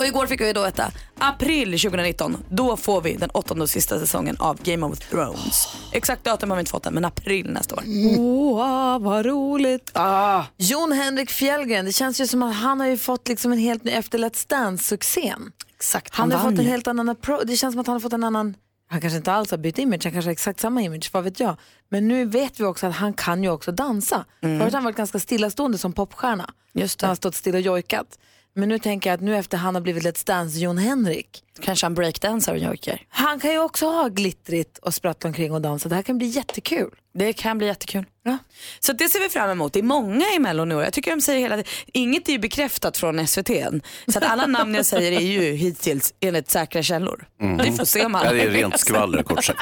[0.00, 4.00] Och igår fick vi då veta, april 2019, då får vi den åttonde och sista
[4.00, 5.68] säsongen av Game of Thrones.
[5.92, 7.82] Exakt datum har vi inte fått än, men april nästa år.
[8.18, 9.90] Åh, vad roligt.
[9.94, 10.44] Ah.
[10.56, 13.84] Jon Henrik Fjällgren, det känns ju som att han har ju fått liksom en helt
[13.84, 15.52] ny efter Let's Dance-succén.
[15.76, 17.42] Exakt, Han, han, har vann fått en helt annan approach.
[17.46, 18.54] Det känns som att han har fått en annan,
[18.88, 21.40] han kanske inte alls har bytt image, han kanske har exakt samma image, vad vet
[21.40, 21.56] jag.
[21.88, 24.24] Men nu vet vi också att han kan ju också dansa.
[24.40, 26.50] Förut har han varit ganska stillastående som popstjärna.
[26.72, 27.16] Just Han har det.
[27.16, 28.18] stått still och jojkat.
[28.54, 31.42] Men nu tänker jag att nu efter han har blivit Let's Dance Jon Henrik.
[31.62, 33.02] Kanske han breakdansar och Jörker.
[33.08, 35.88] Han kan ju också ha glittrigt och sprattla omkring och dansa.
[35.88, 36.90] Det här kan bli jättekul.
[37.14, 38.04] Det kan bli jättekul.
[38.22, 38.38] Ja.
[38.80, 39.72] Så det ser vi fram emot.
[39.72, 40.74] Det är många i Mello nu.
[40.74, 43.82] Jag tycker de säger hela tiden, inget är ju bekräftat från SVT än.
[44.08, 47.28] Så att alla namn jag säger är ju hittills enligt säkra källor.
[47.64, 49.60] Vi får se om alla Ja, det är rent skvaller kort sagt.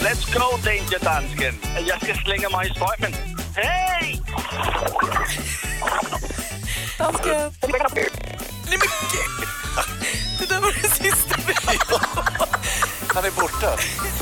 [0.00, 1.54] Let's go Danger Dansken.
[1.86, 3.12] Jag ska slänga mig i strömmen.
[3.56, 4.20] Hej!
[7.04, 7.52] Dansken.
[7.60, 8.78] Nej men
[10.38, 11.36] Det där var det sista
[13.14, 13.76] Han är borta.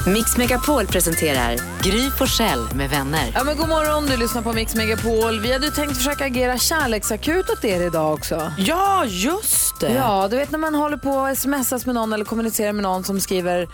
[0.06, 3.32] Mix Megapol presenterar Gry Forssell med vänner.
[3.34, 5.40] Ja, men god morgon, du lyssnar på Mix Megapol.
[5.40, 8.52] Vi hade ju tänkt försöka agera kärleksakut åt er idag också.
[8.58, 9.92] Ja, just det.
[9.92, 13.04] Ja, du vet när man håller på att smsas med någon eller kommunicerar med någon
[13.04, 13.68] som skriver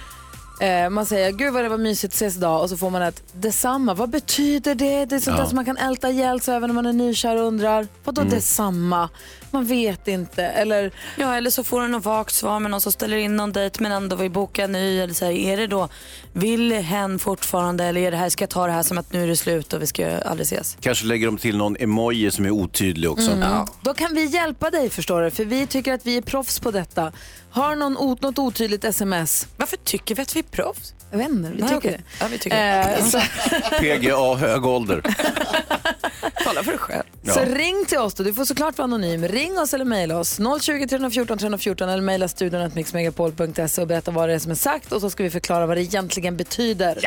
[0.60, 3.22] eh, man säger gud vad det var mysigt ses idag och så får man ett
[3.32, 3.94] detsamma.
[3.94, 5.04] Vad betyder det?
[5.04, 7.36] Det är sånt där som man kan älta ihjäl sig över när man är nykär
[7.36, 7.86] och undrar.
[8.04, 9.08] Vadå detsamma?
[9.50, 10.44] Man vet inte.
[10.44, 13.52] Eller Ja, eller så får du något vagt svar med någon som ställer in någon
[13.52, 14.98] dejt men ändå vill boka en ny.
[15.00, 15.88] Eller så här, är det då,
[16.32, 19.22] vill hen fortfarande eller är det här, ska jag ta det här som att nu
[19.22, 20.76] är det slut och vi ska aldrig ses?
[20.80, 23.30] Kanske lägger de till någon emoji som är otydlig också.
[23.30, 23.66] Mm.
[23.82, 26.70] Då kan vi hjälpa dig förstår du, för vi tycker att vi är proffs på
[26.70, 27.12] detta.
[27.50, 29.46] Har någon ot- något otydligt sms?
[29.56, 30.94] Varför tycker vi att vi är proffs?
[31.10, 32.02] Jag vet inte, vi Nej, tycker det.
[32.20, 33.20] Ja, vi tycker Eh, så,
[33.80, 35.02] PGA hög ålder.
[36.44, 37.02] Tala för dig själv.
[37.24, 38.22] så ring till oss då.
[38.22, 39.28] Du får såklart vara anonym.
[39.28, 40.38] Ring oss eller mejla oss.
[40.60, 44.54] 020 314 314 eller mejla studion att mixmegapol.se och berätta vad det är som är
[44.54, 46.98] sagt och så ska vi förklara vad det egentligen betyder.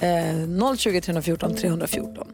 [0.00, 2.26] Eh, 020 314 314.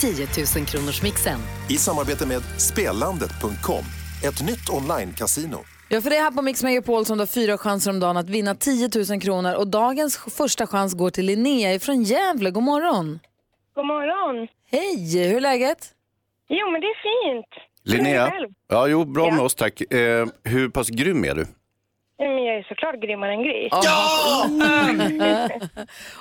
[0.00, 1.40] 10 000 kronors mixen.
[1.68, 3.84] I samarbete med Spellandet.com,
[4.24, 5.58] ett nytt online-casino.
[5.90, 8.16] Ja, för det är här på Mix Megapol som du har fyra chanser om dagen
[8.16, 12.50] att vinna 10 000 kronor och dagens första chans går till Linnea från Gävle.
[12.50, 13.18] God morgon!
[13.74, 14.48] God morgon.
[14.70, 15.78] Hej, hur är läget?
[16.48, 17.46] Jo, men det är fint.
[17.84, 18.32] Linnea?
[18.68, 19.34] Ja, jo, bra Ja.
[19.34, 19.80] med oss tack.
[19.92, 21.46] Eh, hur pass grym är du?
[22.18, 23.68] Men jag är såklart grymmare än Gry.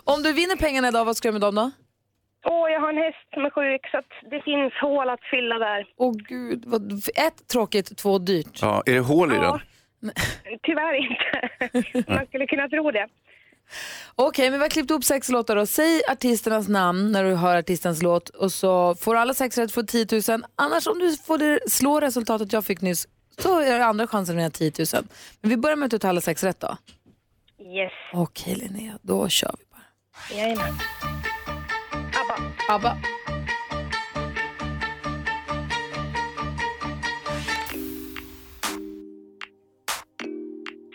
[0.04, 1.72] Om du vinner pengarna idag, vad ska du med dem då?
[2.50, 5.58] Åh, jag har en häst som är sjuk så att det finns hål att fylla
[5.60, 5.86] där.
[5.98, 8.60] Åh gud, vad, ett tråkigt, två dyrt.
[8.62, 9.60] Ja, är det hål i Ja.
[10.02, 10.12] den?
[10.64, 12.04] Tyvärr inte.
[12.14, 13.08] Man skulle kunna tro det.
[14.16, 15.66] Okej, men vi har klippt ihop sex låtar då.
[15.66, 19.84] Säg artisternas namn när du hör artistens låt och så får alla sex rätt för
[19.84, 20.06] 10
[20.38, 20.44] 000.
[20.56, 23.08] Annars om du får det, slå resultatet jag fick nyss
[23.40, 25.04] så är det andra chansen att vinna 10 000.
[25.42, 26.78] Men vi börjar med att du tar alla sex rätt då.
[27.60, 30.42] Yes, Okej Linnea, då kör vi bara.
[30.42, 30.74] jajamän.
[32.70, 32.98] Abba.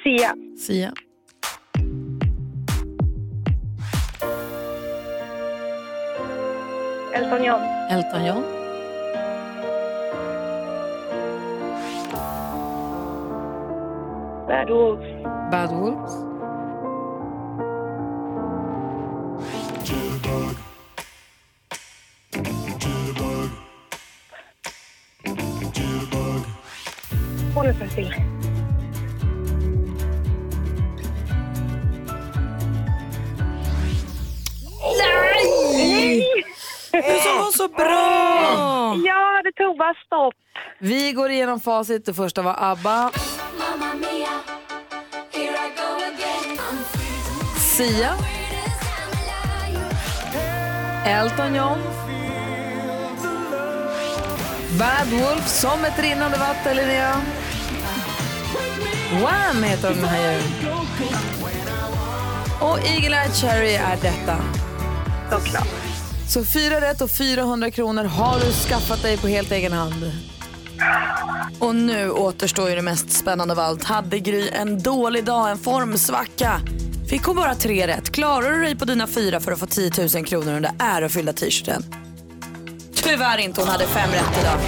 [0.05, 0.93] Sia, Sia.
[7.15, 8.45] Elton John, Elton John.
[14.47, 15.07] Bad Wolves,
[15.51, 16.22] Bad Wolves.
[27.63, 28.15] Håll så still.
[36.93, 38.97] Du som var så bra!
[39.07, 40.35] Ja, det tog bara stopp.
[40.79, 42.07] Vi går igenom facit.
[42.07, 43.11] Det första var ABBA.
[47.77, 48.15] Sia.
[51.07, 51.79] Elton John.
[54.79, 57.21] Bad Wolf, som ett rinnande vatten, Linnea.
[59.21, 60.41] Wham heter de här ju.
[62.61, 64.37] Och Eagle Eye Cherry är detta.
[65.31, 65.69] Såklart.
[66.29, 70.13] Så fyra rätt och 400 kronor har du skaffat dig på helt egen hand.
[71.61, 73.85] Och nu återstår ju det mest spännande av allt.
[73.85, 76.61] Hade Gry en dålig dag, en formsvacka?
[77.09, 78.13] Fick hon bara tre rätt?
[78.13, 81.85] Klarar du dig på dina fyra för att få 10 000 kronor där ärofyllda t-shirten?
[82.95, 84.59] Tyvärr inte, hon hade fem rätt idag.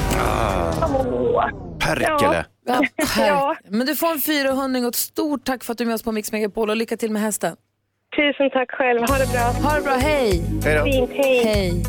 [1.85, 2.45] Perkele.
[2.67, 2.81] Ja,
[3.19, 3.57] Ja.
[3.69, 6.03] Men du får en 400 och ett stort tack för att du är med oss
[6.03, 7.57] på Mix Megapol och lycka till med hästen.
[8.17, 9.01] Tusen tack själv.
[9.01, 9.69] Ha det bra.
[9.71, 10.43] Ha det bra, hej!
[10.65, 10.85] Hej då.
[10.85, 11.45] Fint, hej.
[11.45, 11.85] Hej!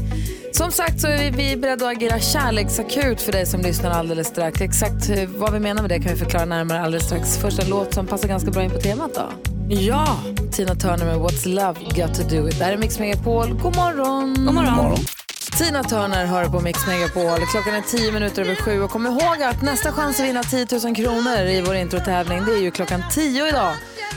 [0.52, 4.28] Som sagt så är vi- vi beredda att agera kärleksakut för dig som lyssnar alldeles
[4.28, 4.62] strax.
[4.62, 7.38] Exakt eh, vad vi menar med det kan vi förklara närmare alldeles strax.
[7.38, 9.30] Först en låt som passar ganska bra in på temat då.
[9.70, 10.18] Ja,
[10.52, 12.60] Tina Turner med What's Love Got To Do It.
[12.60, 13.48] Det här är Mix Megapol.
[13.54, 14.34] God morgon!
[14.46, 14.96] god morgon.
[15.52, 17.46] Tina Turner hör på Mix Megapol.
[17.52, 18.82] Klockan är tio minuter över sju.
[18.82, 22.52] Och kom ihåg att nästa chans att vinna 10 000 kronor i vår introtävling det
[22.52, 23.76] är ju klockan tio idag.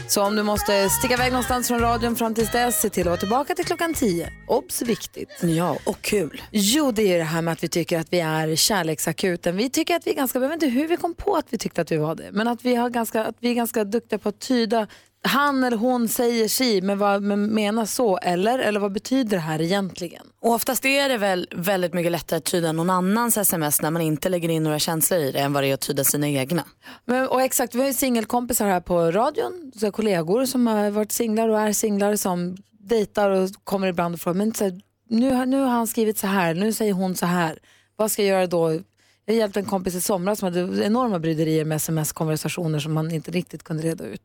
[0.08, 3.06] Så om du måste sticka iväg någonstans från radion fram tills dess, se till att
[3.06, 4.32] vara tillbaka till klockan 10.
[4.46, 5.28] Obs, viktigt.
[5.42, 6.42] Ja, och kul.
[6.50, 9.56] Jo, det är det här med att vi tycker att vi är kärleksakuten.
[9.56, 11.58] Vi tycker att vi är ganska, jag vet inte hur vi kom på att vi
[11.58, 14.18] tyckte att vi var det, men att vi, har ganska, att vi är ganska duktiga
[14.18, 14.86] på att tyda
[15.22, 18.58] han eller hon säger si, men vad men menar så, eller?
[18.58, 20.26] Eller vad betyder det här egentligen?
[20.40, 24.02] Och oftast är det väl väldigt mycket lättare att tyda någon annans sms när man
[24.02, 26.64] inte lägger in några känslor i det än vad det är att tyda sina egna.
[27.04, 31.12] Men, och exakt, vi har ju singelkompisar här på radion, så kollegor som har varit
[31.12, 35.46] singlar och är singlar som dejtar och kommer ibland och frågar, men så här, nu,
[35.46, 37.58] nu har han skrivit så här, nu säger hon så här,
[37.96, 38.80] vad ska jag göra då?
[39.28, 43.30] Jag hjälpte en kompis i somras som hade enorma bryderier med sms-konversationer som man inte
[43.30, 44.22] riktigt kunde reda ut.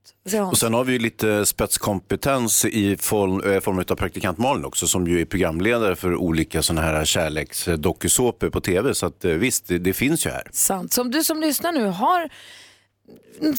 [0.52, 4.88] Och sen har vi ju lite spetskompetens i form, eh, form av praktikant Malin också
[4.88, 8.94] som ju är programledare för olika sådana här kärleksdokusåpor på tv.
[8.94, 10.48] Så att, eh, visst, det, det finns ju här.
[10.52, 10.94] Sant.
[10.94, 12.30] Så om du som lyssnar nu har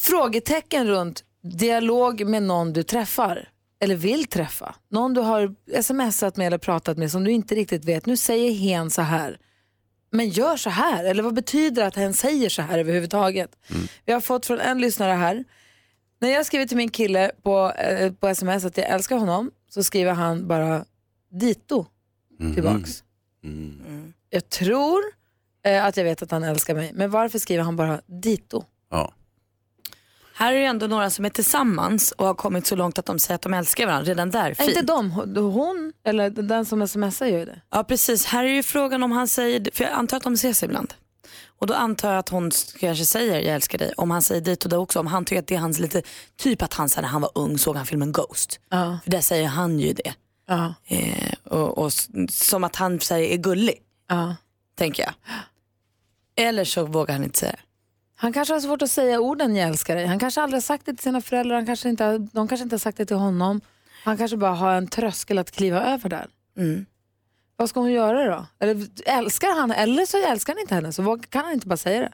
[0.02, 3.48] frågetecken runt dialog med någon du träffar
[3.80, 7.84] eller vill träffa, någon du har smsat med eller pratat med som du inte riktigt
[7.84, 9.38] vet, nu säger hen så här,
[10.14, 13.56] men gör så här, eller vad betyder det att hen säger så här överhuvudtaget?
[14.04, 15.44] Vi har fått från en lyssnare här,
[16.20, 19.84] när jag skriver till min kille på, eh, på sms att jag älskar honom så
[19.84, 20.84] skriver han bara
[21.30, 21.86] dito
[22.54, 23.04] tillbaks.
[24.30, 25.02] Jag tror
[25.64, 28.64] eh, att jag vet att han älskar mig, men varför skriver han bara dito?
[28.90, 29.12] Ja.
[30.36, 33.18] Här är det ändå några som är tillsammans och har kommit så långt att de
[33.18, 34.08] säger att de älskar varandra.
[34.10, 34.68] Redan där, Är fint.
[34.68, 37.60] inte de, hon eller den som smsar gör ju det.
[37.70, 40.62] Ja precis, här är ju frågan om han säger, för jag antar att de ses
[40.62, 40.94] ibland.
[41.58, 43.92] Och då antar jag att hon kanske säger jag älskar dig.
[43.96, 46.02] Om han säger dit och då också, om han tycker att det är hans lite,
[46.36, 48.60] typ att han när han var ung såg han filmen Ghost.
[48.70, 48.98] Ja.
[49.04, 50.14] För där säger han ju det.
[50.46, 50.74] Ja.
[50.86, 51.92] Eh, och, och
[52.30, 53.74] som att han säger är gullig,
[54.08, 54.36] Ja.
[54.78, 55.12] tänker jag.
[56.48, 57.56] Eller så vågar han inte säga.
[58.24, 60.06] Han kanske har svårt att säga orden jag älskar dig.
[60.06, 62.62] Han kanske aldrig har sagt det till sina föräldrar, han kanske inte, har- de kanske
[62.62, 63.60] inte har sagt det till honom.
[64.04, 66.26] Han kanske bara har en tröskel att kliva över där.
[66.56, 66.86] Mm.
[67.56, 68.46] Vad ska hon göra då?
[68.58, 72.00] Eller älskar han eller så älskar han inte henne, så kan han inte bara säga
[72.00, 72.12] det?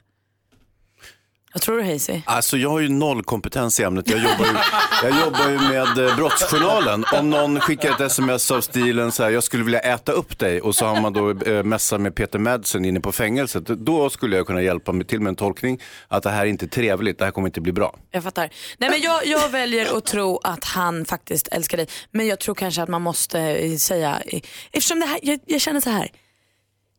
[1.53, 2.21] Jag tror du Hazy?
[2.25, 4.11] Alltså jag har ju noll kompetens i ämnet.
[4.11, 4.53] Jag jobbar ju,
[5.03, 7.05] jag jobbar ju med eh, Brottsjournalen.
[7.13, 10.61] Om någon skickar ett sms av stilen så här, jag skulle vilja äta upp dig
[10.61, 13.67] och så har man då eh, messat med Peter Madsen inne på fängelset.
[13.67, 16.69] Då skulle jag kunna hjälpa mig till med en tolkning att det här är inte
[16.69, 17.97] trevligt, det här kommer inte bli bra.
[18.11, 18.51] Jag fattar.
[18.79, 21.87] Nej, men jag, jag väljer att tro att han faktiskt älskar dig.
[22.11, 24.41] Men jag tror kanske att man måste eh, säga, eh,
[24.73, 26.11] eftersom det här, jag, jag känner så här,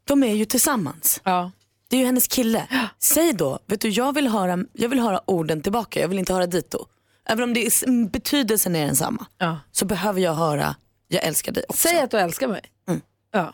[0.08, 1.22] de är ju tillsammans.
[1.24, 1.52] Ja.
[1.92, 2.68] Det är ju hennes kille.
[3.00, 6.34] Säg då, vet du jag vill höra, jag vill höra orden tillbaka, jag vill inte
[6.34, 6.86] höra dito.
[7.26, 9.60] Även om det är, betydelsen är densamma Ja.
[9.72, 10.76] så behöver jag höra
[11.08, 11.88] jag älskar dig också.
[11.88, 12.62] Säg att du älskar mig.
[12.88, 13.02] Mm.
[13.32, 13.54] Ja.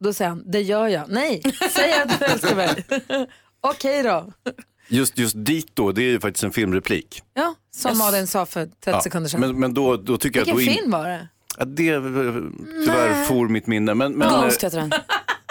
[0.00, 1.04] Då säger han, det gör jag.
[1.08, 2.86] Nej, säg att du älskar mig.
[3.60, 4.32] Okej då.
[4.88, 7.22] Just, just dit då, det är ju faktiskt en filmreplik.
[7.34, 7.98] Ja, som Yes.
[7.98, 9.40] Malin sa för 30 Ja, sekunder sedan.
[9.40, 11.28] Men, men då, då tycker Vilken jag att då film var det?
[11.58, 12.02] Ja, det eh,
[12.84, 13.94] tyvärr for mitt minne.
[13.94, 14.92] Men, men, Ghost heter den.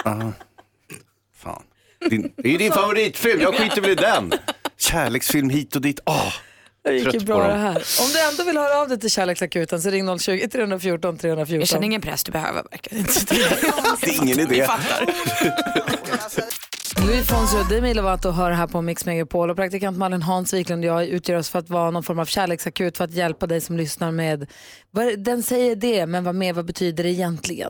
[2.09, 4.33] Din, det är din favoritfilm, jag skiter väl i den.
[4.77, 5.99] Kärleksfilm hit och dit.
[6.05, 6.33] Åh,
[6.83, 7.83] Det gick ju bra det här.
[8.01, 11.59] Om du ändå vill höra av dig till Kärleksakuten så ring 020 314 314.
[11.59, 13.35] Jag känner ingen press du behöver verkligen inte.
[14.01, 14.67] Det är ingen idé.
[17.05, 20.85] Louis Fonsi och Demi Lovato hör här på Mix Megapol och praktikant Malin Hans Wiklund
[20.85, 23.61] och jag utgör oss för att vara någon form av kärleksakut för att hjälpa dig
[23.61, 24.47] som lyssnar med,
[25.17, 27.69] den säger det men vad med vad betyder det egentligen?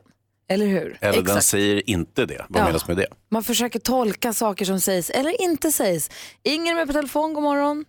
[0.54, 0.98] Eller hur?
[1.02, 2.46] Eller den säger inte det.
[2.50, 2.66] Vad Ja.
[2.66, 3.08] menas med det?
[3.30, 6.10] Man försöker tolka saker som sägs eller inte sägs.
[6.44, 7.86] Inger med på telefon, god morgon.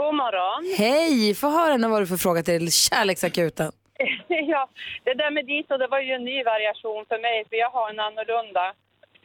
[0.00, 0.60] God morgon.
[0.78, 3.72] Hej, få höra nu vad du för fråga till kärleksakuten.
[4.28, 4.68] ja,
[5.04, 7.70] det där med dit och det var ju en ny variation för mig för jag
[7.70, 8.74] har en annorlunda.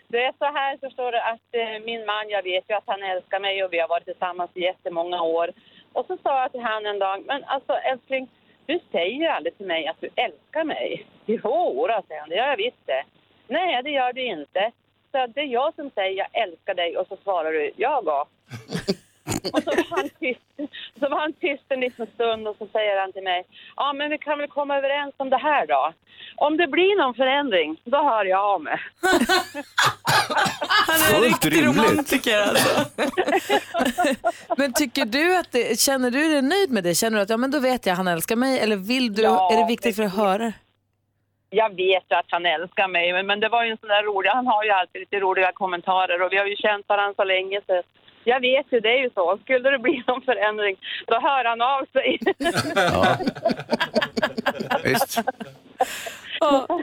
[0.07, 3.03] Det är så här förstår du att eh, min man, jag vet ju att han
[3.03, 5.47] älskar mig och vi har varit tillsammans i jättemånga år.
[5.93, 8.29] Och så sa jag till han en dag, men alltså älskling,
[8.67, 11.05] du säger ju aldrig till mig att du älskar mig.
[11.25, 13.03] Jo, då, säger han, det gör jag visst det.
[13.47, 14.71] Nej, det gör du inte.
[15.11, 18.25] Så det är jag som säger jag älskar dig och så svarar du, jag då.
[19.53, 20.41] Och så var, han tyst,
[20.99, 24.09] så var han tyst en liten stund och så säger han till mig, ja men
[24.09, 25.93] vi kan väl komma överens om det här då.
[26.35, 28.79] Om det blir någon förändring, då hör jag av mig.
[31.11, 32.27] Fullt rimligt.
[32.27, 32.85] alltså.
[34.57, 36.95] Men tycker du att det, känner du dig nöjd med det?
[36.95, 39.53] Känner du att ja, men då vet jag han älskar mig eller vill du, Ja,
[39.53, 40.53] är det viktigt för dig att höra?
[41.49, 44.03] Jag vet ju att han älskar mig, men, men det var ju en sån där
[44.03, 47.23] rolig, han har ju alltid lite roliga kommentarer och vi har ju känt varandra så
[47.23, 47.81] länge så
[48.27, 49.37] jag vet ju, det är ju så.
[49.43, 50.75] Skulle det bli någon förändring,
[51.07, 52.19] då hör han av sig.
[52.75, 53.17] Ja.
[54.83, 55.19] Visst.
[56.39, 56.81] Och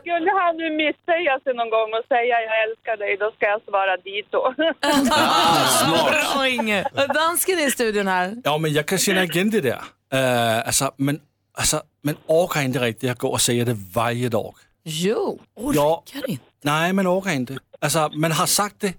[0.00, 3.62] skulle han nu misssäga sig någon gång och säga jag älskar dig, då ska jag
[3.68, 4.54] svara dit då.
[6.34, 6.84] Bra Inge.
[7.14, 8.36] Dansken är i studion här.
[8.44, 9.82] Ja, men jag kan känna igen det där.
[10.14, 11.20] Uh, alltså, men,
[11.52, 14.54] alltså, men orkar inte riktigt att gå och säga det varje dag.
[14.84, 16.44] Jo, orkar inte.
[16.62, 17.58] Nej, man orkar inte.
[17.80, 18.94] Alltså, man har sagt det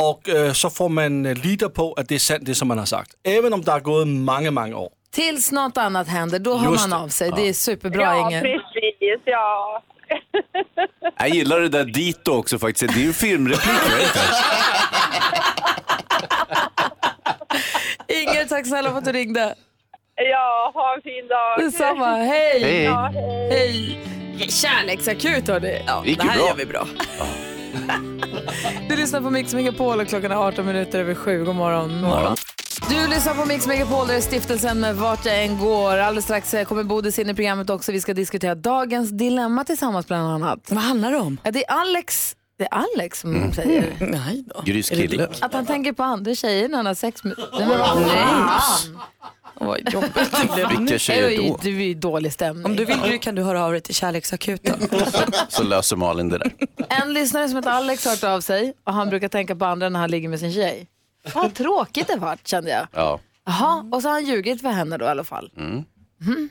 [0.00, 2.78] och eh, så får man eh, lita på att det är sant det som man
[2.78, 3.10] har sagt.
[3.24, 4.88] Även om det har gått många, många år.
[5.12, 7.04] Tills något annat händer, då hör Just man det.
[7.04, 7.28] av sig.
[7.28, 7.36] Ja.
[7.36, 8.40] Det är superbra ja, Inge.
[8.40, 9.22] precis.
[9.24, 9.82] Ja.
[11.18, 12.94] Jag gillar det där dito också faktiskt.
[12.94, 13.72] Det är ju en filmreplik?
[18.08, 19.54] Inger, tack snälla för att du ringde.
[20.16, 21.58] Ja, ha en fin dag.
[21.58, 22.62] Detsamma, hej!
[22.62, 22.82] Hej.
[22.84, 23.50] Ja, hej.
[23.50, 24.00] Hej!
[24.50, 25.82] Kärleksakut hörni.
[25.86, 26.48] Ja, Det gick det ju här bra.
[26.48, 26.86] gör vi bra.
[28.88, 31.44] Du lyssnar på Mix Megapol och klockan är 18 minuter över sju.
[31.44, 32.00] God morgon.
[32.00, 32.36] morgon.
[32.88, 35.96] Du lyssnar på Mix Megapol, det är stiftelsen med Vart jag än går.
[35.98, 37.92] Alldeles strax eh, kommer Bodis in i programmet också.
[37.92, 40.58] Vi ska diskutera dagens dilemma tillsammans bland annat.
[40.70, 41.38] Vad handlar det om?
[41.42, 44.62] Ja, det är Alex, det är Alex som säger Nej då.
[44.64, 45.28] Grys kille.
[45.40, 47.34] att han tänker på andra tjejer när han har sex med...
[47.38, 48.16] Nej, men Nej.
[48.16, 49.00] fan.
[49.60, 50.68] Vad jobbigt det blev.
[50.78, 51.58] Vilka tjejer då?
[51.62, 52.66] Du är i dålig stämning.
[52.66, 54.80] Om du vill du kan du höra av dig till kärleksakuten.
[55.48, 56.52] Så löser Malin det där.
[56.88, 59.88] En lyssnare som heter Alex har hört av sig och han brukar tänka på andra
[59.88, 60.86] när han ligger med sin tjej.
[61.34, 62.86] Vad tråkigt det vart kände jag.
[62.92, 63.20] Ja.
[63.46, 65.50] Jaha, och så har han ljugit för henne då i alla fall.
[65.56, 65.84] Mm.
[66.20, 66.48] Mhm.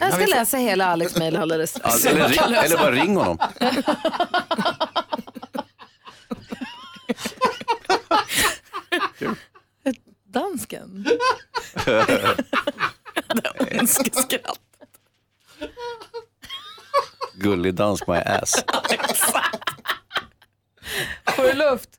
[0.00, 3.38] Jag ska läsa hela Alex mejl alldeles Ja, eller, ring, eller bara ring honom.
[10.32, 11.06] Dansken.
[14.12, 14.60] Skratt.
[17.34, 18.64] Gullig dansk my ass.
[21.36, 21.90] Får du luft?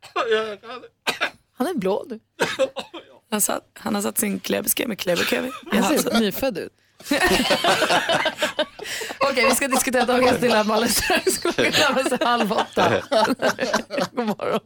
[1.58, 2.20] Han är blå du.
[3.32, 5.52] Han, satt, han har satt sin klebeske med klebekevi.
[5.72, 6.74] Han ser nyfödd ut.
[9.20, 11.38] Okej, vi ska diskutera dagens dilemma alldeles strax.
[11.38, 13.02] Klockan sig halv åtta.
[14.12, 14.60] God morgon.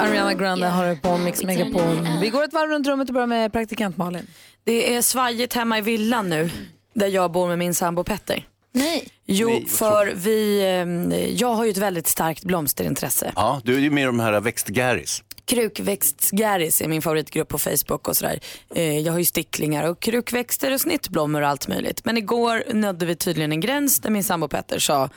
[0.00, 2.08] Ariana Grande har det på Mix Megapol.
[2.20, 4.26] Vi går ett varv runt rummet och börjar med praktikant Malin.
[4.64, 6.50] Det är svajigt hemma i villan nu,
[6.94, 8.48] där jag bor med min sambo Petter.
[8.72, 9.08] Nej.
[9.26, 13.32] Jo, Nej, för vi, eh, jag har ju ett väldigt starkt blomsterintresse.
[13.36, 15.22] Ja, du är ju med i de här växtgäris.
[15.44, 18.40] Krukväxtgäris är min favoritgrupp på Facebook och sådär.
[18.74, 22.04] Eh, jag har ju sticklingar och krukväxter och snittblommor och allt möjligt.
[22.04, 25.08] Men igår nådde vi tydligen en gräns där min sambo Petter sa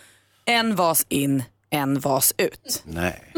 [0.46, 2.84] en vas in, en vas ut.
[2.86, 3.34] Nej.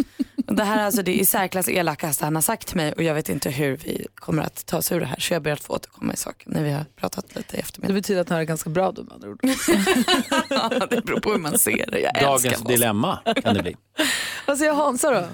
[0.47, 3.03] Och Det här är alltså det i särklass elakaste han har sagt till mig och
[3.03, 5.19] jag vet inte hur vi kommer att ta oss ur det här.
[5.19, 7.93] Så jag ber att få återkomma i saken när vi har pratat lite i eftermiddag.
[7.93, 9.39] Det betyder att han det ganska bra då med andra ord.
[10.49, 11.99] ja, det beror på hur man ser det.
[11.99, 13.75] Jag Dagens dilemma kan det bli.
[14.47, 15.27] Vad säger Hansa då?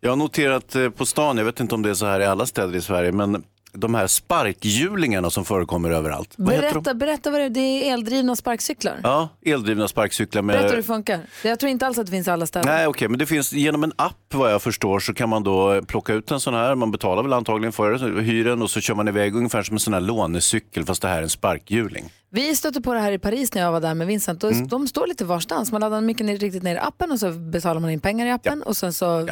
[0.00, 2.24] Jag har noterat eh, på stan, jag vet inte om det är så här i
[2.24, 6.34] alla städer i Sverige, men de här sparkhjulingarna som förekommer överallt.
[6.36, 6.48] Vad?
[6.48, 7.50] Berätta, berätta vad det är.
[7.50, 9.00] Det är eldrivna sparkcyklar.
[9.02, 10.56] Ja, eldrivna sparkcyklar med...
[10.56, 11.20] Berätta hur det funkar.
[11.44, 12.74] Jag tror inte alls att det finns alla ställen.
[12.74, 15.82] Nej, okej, men det finns genom en app vad jag förstår så kan man då
[15.82, 18.70] plocka ut en sån här, man betalar väl antagligen för det, så hyr den och
[18.70, 21.28] så kör man iväg ungefär som en sån här lånecykel fast det här är en
[21.28, 22.12] sparkhjuling.
[22.32, 24.44] Vi stötte på det här i Paris när jag var där med Vincent.
[24.44, 24.68] Mm.
[24.68, 25.72] De står lite varstans.
[25.72, 28.30] Man laddar mycket ner, riktigt ner i appen och så betalar man in pengar i
[28.30, 29.28] appen och sen så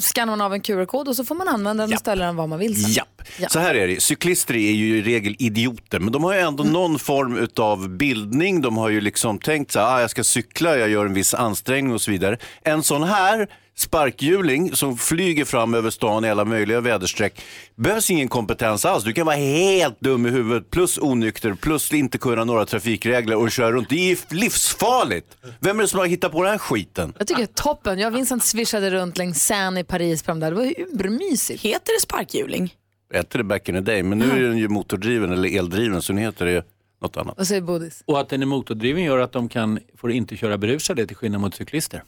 [0.00, 2.46] skannar man av en QR-kod och så får man använda den och ställa den var
[2.46, 2.92] man vill sen.
[2.92, 3.22] Japp.
[3.48, 6.64] Så här är det, cyklister är ju i regel idioter, men de har ju ändå
[6.64, 8.62] någon form av bildning.
[8.62, 11.34] De har ju liksom tänkt så här, ah, jag ska cykla, jag gör en viss
[11.34, 12.38] ansträngning och så vidare.
[12.62, 17.40] En sån här sparkhjuling som flyger fram över stan i alla möjliga väderstreck
[17.76, 19.04] behövs ingen kompetens alls.
[19.04, 23.50] Du kan vara helt dum i huvudet, plus onykter, plus inte kunna några trafikregler och
[23.50, 23.88] köra runt.
[23.88, 25.36] Det är livsfarligt.
[25.60, 27.12] Vem är det som har hittat på den här skiten?
[27.18, 27.98] Jag tycker det är toppen.
[27.98, 30.50] Jag och Vincent swishade runt längs Seine i Paris på de där.
[30.50, 31.62] Det var urmysigt.
[31.62, 32.74] Heter det sparkhjuling?
[33.14, 36.12] Hette det back in the day, men nu är den ju motordriven eller eldriven så
[36.12, 36.64] nu heter det
[37.02, 37.34] något annat.
[37.36, 38.02] Vad säger Bodis?
[38.06, 41.40] Och att den är motordriven gör att de kan, får inte köra berusade till skillnad
[41.40, 42.02] mot cyklister.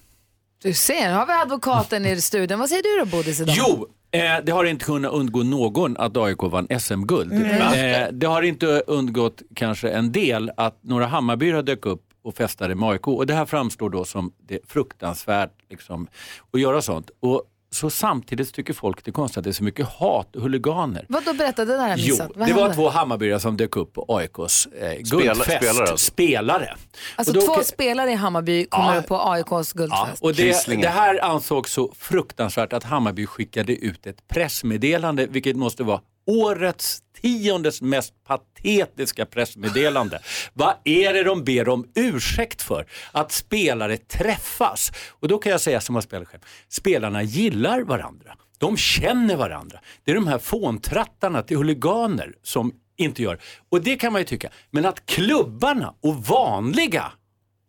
[0.62, 2.58] Du ser, har vi advokaten i studion.
[2.58, 3.54] Vad säger du då Bodis idag?
[3.58, 7.32] Jo, eh, det har inte kunnat undgå någon att AIK vann SM-guld.
[7.32, 8.02] Mm.
[8.04, 12.74] Eh, det har inte undgått kanske en del att några Hammarbyar dök upp och festade
[12.74, 13.08] med AIK.
[13.08, 16.08] Och det här framstår då som det fruktansvärt liksom,
[16.52, 17.10] att göra sånt.
[17.20, 20.42] Och så samtidigt tycker folk det är konstigt att det är så mycket hat och
[20.42, 21.06] huliganer.
[21.08, 22.30] Vad då berätta, det där jag Jo, missat.
[22.34, 25.42] Vad det var två Hammarbyar som dök upp på AIKs eh, guldfest.
[25.56, 25.96] spelare alltså.
[25.96, 26.76] Spelare.
[27.16, 29.02] Alltså Och då- två spelare i Hammarby kommer Ja.
[29.02, 30.22] på AIKs Ja, guldfest.
[30.22, 35.82] och det, det här ansågs så fruktansvärt att Hammarby skickade ut ett pressmeddelande, vilket måste
[35.82, 40.20] vara årets tiondes mest patetiska pressmeddelande.
[40.52, 42.86] Vad är det de ber om ursäkt för?
[43.12, 44.92] Att spelare träffas.
[45.08, 48.36] Och då kan jag säga som har spelat själv, spelarna gillar varandra.
[48.58, 49.80] De känner varandra.
[50.04, 53.38] Det är de här fåntrattarna till huliganer som inte gör.
[53.68, 54.50] Och det kan man ju tycka.
[54.70, 57.12] Men att klubbarna och vanliga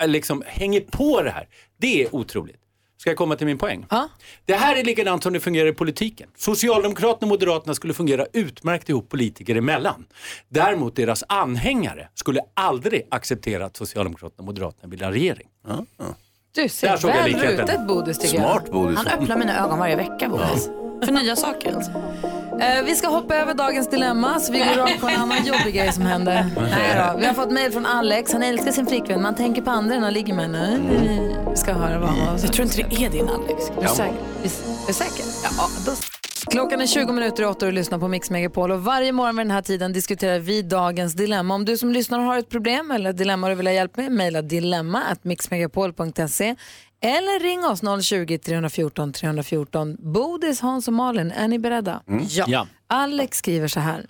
[0.01, 1.47] eh, liksom hänger på det här.
[1.77, 2.60] Det är otroligt.
[3.01, 3.85] Ska jag komma till min poäng?
[4.45, 6.29] Det här är likadant som det fungerar i politiken.
[6.37, 10.05] Socialdemokraterna och Moderaterna skulle fungera utmärkt ihop politiker emellan.
[10.49, 15.47] Däremot deras anhängare skulle aldrig acceptera att Socialdemokraterna och Moderaterna bildar regering.
[16.55, 18.73] Du Där ser såg jag väl rutet Bodis tycker Smart, jag.
[18.73, 18.97] Bodis.
[18.97, 20.69] Han öppnar mina ögon varje vecka Bodis.
[21.05, 21.75] För nya saker.
[21.75, 21.91] Alltså.
[22.59, 25.73] Eh, vi ska hoppa över dagens dilemma så vi går rakt på en annan jobbig
[25.73, 26.51] grej som hände.
[26.57, 27.19] Nej då.
[27.19, 28.33] Vi har fått mejl från Alex.
[28.33, 29.21] Han älskar sin flickvän.
[29.21, 30.79] Man tänker på andra när han ligger med henne.
[31.49, 33.69] Vi ska höra vad han har Jag tror inte det är din Alex.
[33.69, 34.15] Är du säker?
[34.43, 35.25] Är du säker?
[35.43, 35.91] Ja, då...
[36.51, 39.35] Klockan är 20 minuter i åtta och du lyssnar på Mix Megapol och varje morgon
[39.35, 41.55] vid den här tiden diskuterar vi dagens dilemma.
[41.55, 44.11] Om du som lyssnar har ett problem eller ett dilemma du vill ha hjälp med,
[44.11, 46.55] mejla dilemma mixmegapol.se
[47.01, 49.97] eller ring oss 020-314 314.
[49.99, 52.03] Bodis, Hans och Malin, är ni beredda?
[52.07, 52.25] Mm.
[52.29, 52.45] Ja.
[52.47, 52.67] Ja.
[52.87, 54.05] Alex skriver så här.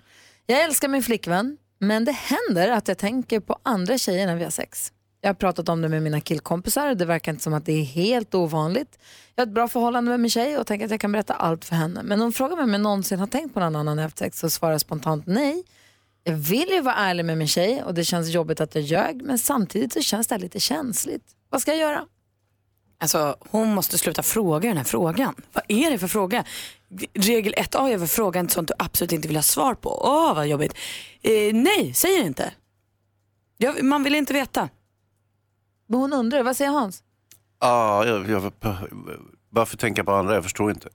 [0.45, 4.43] Jag älskar min flickvän, men det händer att jag tänker på andra tjejer när vi
[4.43, 4.91] har sex.
[5.21, 7.73] Jag har pratat om det med mina killkompisar och det verkar inte som att det
[7.73, 8.99] är helt ovanligt.
[9.35, 11.65] Jag har ett bra förhållande med min tjej och tänker att jag kan berätta allt
[11.65, 12.03] för henne.
[12.03, 14.49] Men hon frågar mig om jag någonsin har tänkt på någon annan efter sex så
[14.49, 15.63] svarar spontant nej.
[16.23, 19.21] Jag vill ju vara ärlig med min tjej och det känns jobbigt att jag ljög
[19.21, 21.23] men samtidigt så känns det här lite känsligt.
[21.49, 22.05] Vad ska jag göra?
[23.01, 25.35] Alltså, hon måste sluta fråga den här frågan.
[25.53, 26.43] Vad är det för fråga?
[27.13, 30.01] Regel 1A är väl frågan sånt du absolut inte vill ha svar på.
[30.03, 30.73] Åh, vad jobbigt.
[31.21, 32.53] Eh, nej, säg det inte.
[33.57, 34.69] Jag, man vill inte veta.
[35.87, 37.03] Men hon undrar, vad säger Hans?
[37.59, 38.51] Ah, jag, jag,
[39.49, 40.33] varför tänka på andra?
[40.33, 40.89] Jag förstår inte.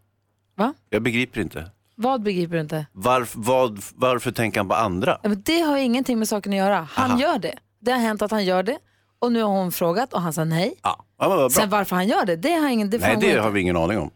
[0.54, 0.74] Va?
[0.90, 1.70] Jag begriper inte.
[1.94, 2.86] Vad begriper du inte?
[2.92, 5.18] Varf, vad, varför tänker han på andra?
[5.22, 6.88] Ja, men det har ingenting med saken att göra.
[6.90, 7.20] Han Aha.
[7.20, 7.58] gör det.
[7.78, 8.78] Det har hänt att han gör det
[9.18, 10.74] och nu har hon frågat och han sa nej.
[10.82, 11.50] Ja, men vad bra.
[11.50, 12.90] Sen varför han gör det, det har ingen...
[12.90, 13.40] Det Nej, framgår det inte.
[13.42, 14.10] har vi ingen aning om.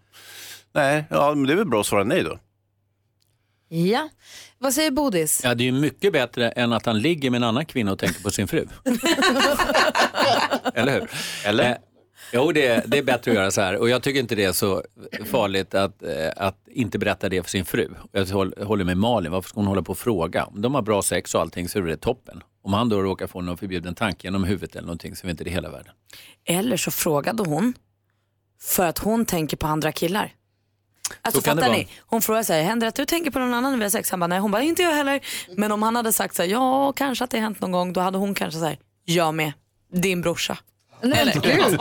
[0.75, 2.39] Nej, ja, men det är väl bra att svara nej då.
[3.69, 4.09] Ja.
[4.59, 5.41] Vad säger Bodis?
[5.45, 7.99] Ja, det är ju mycket bättre än att han ligger med en annan kvinna och
[7.99, 8.67] tänker på sin fru.
[10.75, 11.11] Eller hur?
[11.47, 11.71] Eller?
[11.71, 11.77] Eh,
[12.33, 13.77] jo, det är, det är bättre att göra så här.
[13.77, 14.83] Och jag tycker inte det är så
[15.31, 17.89] farligt att, eh, att inte berätta det för sin fru.
[18.13, 20.45] Jag håll- håller med Malin, varför ska hon hålla på och fråga?
[20.45, 22.43] Om de har bra sex och allting så är det toppen.
[22.65, 25.45] Om han då råkar få någon förbjuden tanke genom huvudet eller någonting så är inte
[25.45, 25.93] det hela världen.
[26.45, 27.75] Eller så frågade hon
[28.63, 30.33] för att hon tänker på andra killar.
[31.23, 31.73] Alltså Så fattar vara.
[31.73, 31.89] ni?
[32.01, 34.11] Hon frågar sig, händer det att du tänker på någon annan när vi har sex?
[34.11, 34.39] Han bara, nej.
[34.39, 35.21] Hon bara, inte jag heller.
[35.57, 37.93] Men om han hade sagt så här, ja kanske att det har hänt någon gång,
[37.93, 39.53] då hade hon kanske sagt, jag med,
[39.93, 40.59] din brorsa.
[41.03, 41.33] Nej, Eller?
[41.33, 41.43] gud.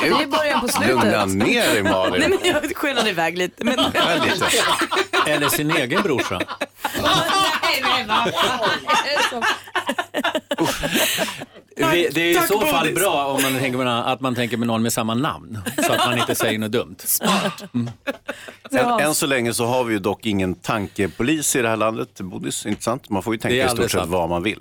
[0.00, 0.88] Det är början på slutet.
[1.04, 2.20] Lugna ner dig Malin.
[2.20, 3.64] Nej men jag skenade iväg lite.
[3.64, 3.78] Men...
[3.94, 4.46] Ja, lite.
[5.26, 6.38] Eller sin egen brorsa.
[7.62, 8.32] nej, nej,
[9.30, 9.44] vad
[11.76, 12.98] Det, det är i Tack, så fall Bodis.
[13.00, 15.58] bra om man tänker med, någon- att man tänker med någon med samma namn.
[15.86, 16.96] Så att man inte säger något dumt.
[18.70, 22.20] Än, än så länge så har vi ju dock ingen tankepolis i det här landet,
[22.20, 23.10] Bodis, inte sant?
[23.10, 24.60] Man får ju tänka i stort sett vad man vill.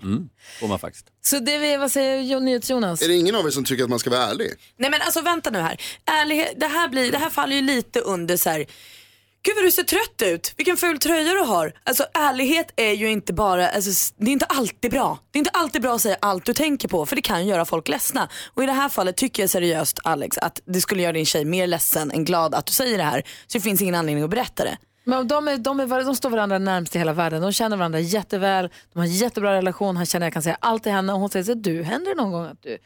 [0.59, 1.05] Får man faktiskt.
[1.21, 3.01] Så det vi, vad säger Jo- NyhetsJonas?
[3.01, 4.51] Är det ingen av er som tycker att man ska vara ärlig?
[4.77, 5.77] Nej men alltså vänta nu här.
[6.21, 8.65] Ärlighet, det, här blir, det här faller ju lite under så här.
[9.43, 11.73] Gud vad du ser trött ut, vilken ful tröja du har.
[11.83, 15.19] Alltså ärlighet är ju inte bara, alltså, det är inte alltid bra.
[15.31, 17.65] Det är inte alltid bra att säga allt du tänker på för det kan göra
[17.65, 18.29] folk ledsna.
[18.53, 21.45] Och i det här fallet tycker jag seriöst Alex att det skulle göra din tjej
[21.45, 23.23] mer ledsen än glad att du säger det här.
[23.47, 24.77] Så det finns ingen anledning att berätta det.
[25.03, 27.41] Men de, är, de, är, de står varandra närmst i hela världen.
[27.41, 28.69] De känner varandra jätteväl.
[28.93, 29.97] De har en jättebra relation.
[29.97, 31.13] Han känner att jag kan säga allt till henne.
[31.13, 32.77] Och hon säger så du, händer det någon gång att du...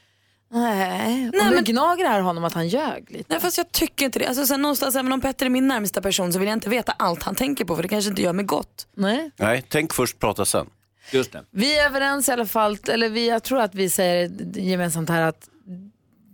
[0.54, 1.28] Nej.
[1.30, 3.26] Och nu gnager det här honom att han ljög lite.
[3.28, 4.28] Nej fast jag tycker inte det.
[4.28, 6.92] Alltså, sen någonstans, även om Petter är min närmsta person så vill jag inte veta
[6.92, 8.88] allt han tänker på för det kanske inte gör mig gott.
[8.96, 9.32] Nej.
[9.38, 10.70] Nej, tänk först, prata sen.
[11.12, 11.44] Just det.
[11.52, 15.22] Vi är överens i alla fall, eller vi, jag tror att vi säger gemensamt här
[15.22, 15.50] att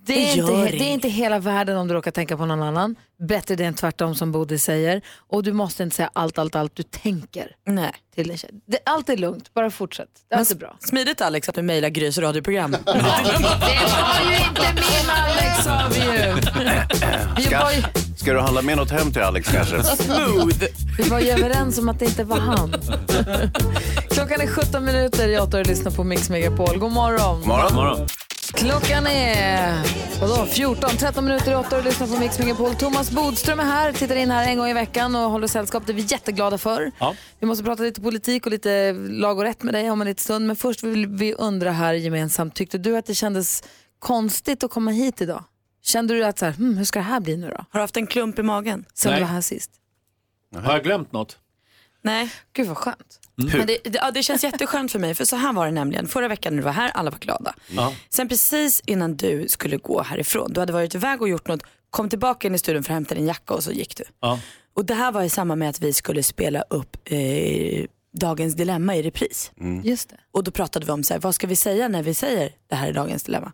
[0.05, 2.61] det är, Det inte, det är inte hela världen om du råkar tänka på någon
[2.63, 2.95] annan.
[3.27, 5.01] Bättre det än tvärtom som Bodil säger.
[5.27, 7.91] Och du måste inte säga allt, allt, allt du tänker Nej.
[8.15, 8.49] till en tjej.
[8.67, 10.09] Det, allt är lugnt, bara fortsätt.
[10.29, 10.77] Det är alltid bra.
[10.79, 12.71] Smidigt Alex att du mejlar Grys radioprogram.
[12.85, 16.35] Det var ju inte min Alex sa vi ju.
[17.37, 17.81] Vi Ska, var ju,
[18.17, 19.83] ska du handla med något hem till Alex kanske?
[19.83, 20.63] Smooth.
[20.97, 22.71] vi var ju överens om att det inte var han.
[24.09, 26.77] Klockan är 17 minuter i 8 och lyssnar på Mix Megapol.
[26.77, 27.47] God morgon.
[27.47, 27.75] Morgon.
[27.75, 28.07] Morgon.
[28.53, 29.83] Klockan är
[30.21, 32.75] vadå, 14, 13 minuter i 8 och lyssnar på Mix Megapol.
[32.75, 35.83] Thomas Bodström är här, tittar in här en gång i veckan och håller sällskap.
[35.85, 36.91] Det är vi jätteglada för.
[36.99, 37.15] Ja.
[37.39, 40.23] Vi måste prata lite politik och lite lag och rätt med dig om en liten
[40.23, 40.47] stund.
[40.47, 43.63] Men först vill vi undra här gemensamt, tyckte du att det kändes
[43.99, 45.43] konstigt att komma hit idag?
[45.81, 47.55] Kände du att så här, hmm, hur ska det här bli nu då?
[47.57, 48.85] Har du haft en klump i magen?
[48.93, 49.71] Sen du var här sist.
[50.55, 51.37] Har jag glömt något?
[52.01, 52.31] Nej.
[52.53, 53.19] Gud vad skönt.
[53.57, 56.07] Men det, det, ja, det känns jätteskönt för mig för så här var det nämligen.
[56.07, 57.53] Förra veckan när du var här, alla var glada.
[57.67, 57.93] Ja.
[58.09, 62.09] Sen precis innan du skulle gå härifrån, du hade varit iväg och gjort något, kom
[62.09, 64.03] tillbaka in i studion för att hämta din jacka och så gick du.
[64.19, 64.39] Ja.
[64.73, 67.85] Och det här var i samband med att vi skulle spela upp eh,
[68.19, 69.51] Dagens Dilemma i repris.
[69.83, 70.15] Just det.
[70.31, 72.75] Och då pratade vi om så här, vad ska vi säga när vi säger det
[72.75, 73.51] här är Dagens Dilemma?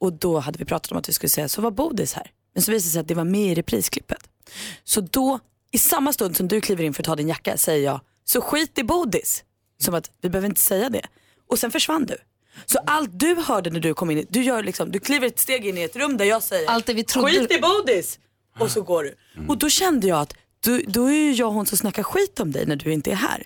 [0.00, 2.30] Och då hade vi pratat om att vi skulle säga så var Bodis här.
[2.54, 4.28] Men så visade det sig att det var med i reprisklippet.
[4.84, 5.38] Så då,
[5.72, 8.40] i samma stund som du kliver in för att ta din jacka, säger jag så
[8.40, 9.44] skit i Bodis.
[9.78, 11.06] Som att vi behöver inte säga det.
[11.50, 12.16] Och sen försvann du.
[12.66, 15.66] Så allt du hörde när du kom in, du, gör liksom, du kliver ett steg
[15.66, 18.18] in i ett rum där jag säger Allt det vi trodde- skit i Bodis.
[18.58, 19.14] Och så går du.
[19.48, 22.52] Och då kände jag att du, då är ju jag hon som snackar skit om
[22.52, 23.42] dig när du inte är här.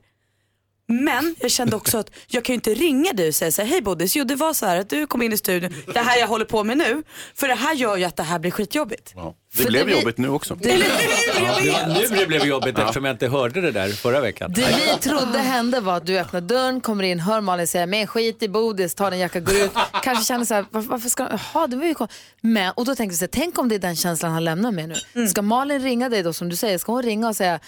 [0.90, 3.68] Men jag kände också att jag kan ju inte ringa dig och säga så här,
[3.68, 6.18] hej Bodis, jo det var så här att du kom in i studion, det här
[6.20, 7.02] jag håller på med nu.
[7.34, 9.14] För det här gör ju att det här blir skitjobbigt.
[9.56, 10.58] Det För blev det vi- jobbigt nu också.
[10.60, 14.52] Ja, det var nu det blev jobbigt eftersom jag inte hörde det där förra veckan.
[14.52, 14.60] Det
[14.94, 18.42] vi trodde hände var att du öppnar dörren, kommer in, hör Malin säga men skit
[18.42, 19.70] i bodis, tar din jacka, går ut.
[20.02, 21.94] Kanske känner så här, varför, varför ska Jaha, det var ju
[22.40, 24.72] Men, och då tänkte jag så här, tänk om det är den känslan han lämnar
[24.72, 25.28] med nu.
[25.28, 27.60] Ska Malin ringa dig då som du säger, ska hon ringa och säga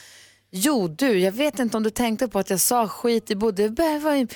[0.50, 3.70] Jo du, jag vet inte om du tänkte på att jag sa skit i bodis.
[3.70, 4.26] Det var ju-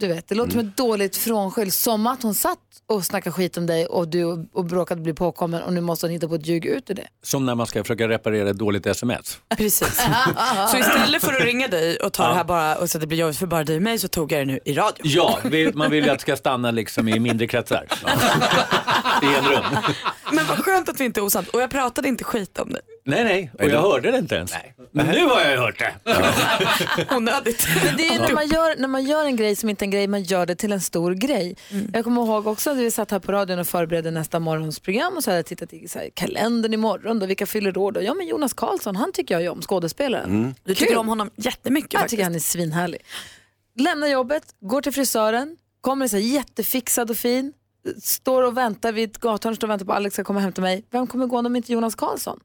[0.00, 1.72] Du vet, det låter som ett dåligt frånskyll.
[1.72, 5.62] Som att hon satt och snackade skit om dig och du och bråkade bli påkommen
[5.62, 7.06] och nu måste hon hitta på ett ljug ut ur det.
[7.22, 9.38] Som när man ska försöka reparera ett dåligt sms.
[9.56, 9.96] Precis.
[10.70, 13.06] Så istället för att ringa dig och ta det här bara och så att det
[13.06, 15.02] blir jobbigt för bara dig och mig så tog jag det nu i radio.
[15.04, 17.86] Ja, vi- man vill ju att det ska stanna liksom i mindre kretsar.
[19.22, 19.64] I en rum.
[20.32, 22.82] Men vad skönt att vi inte är osams och jag pratade inte skit om dig.
[23.08, 24.52] Nej, nej, och jag hörde det inte ens.
[24.92, 25.94] Men nu har jag ju hört det.
[27.16, 27.68] Onödigt.
[27.84, 29.86] Men det är ju när man, gör, när man gör en grej som inte är
[29.86, 31.56] en grej, man gör det till en stor grej.
[31.92, 35.16] Jag kommer ihåg också att vi satt här på radion och förberedde nästa morgons program
[35.16, 37.18] och så hade jag tittat i så här, kalendern imorgon.
[37.18, 38.02] Då, vilka fyller år då?
[38.02, 40.30] Ja men Jonas Karlsson, han tycker jag ju om, skådespelaren.
[40.30, 40.54] Mm.
[40.64, 42.10] Du tycker om honom jättemycket Jag faktiskt.
[42.10, 43.00] tycker han är svinhärlig.
[43.78, 47.52] Lämnar jobbet, går till frisören, kommer så här jättefixad och fin,
[48.02, 50.42] står och väntar vid ett gathörn, står och väntar på att Alex ska komma och
[50.42, 50.84] hämta mig.
[50.90, 52.40] Vem kommer gående om inte Jonas Karlsson?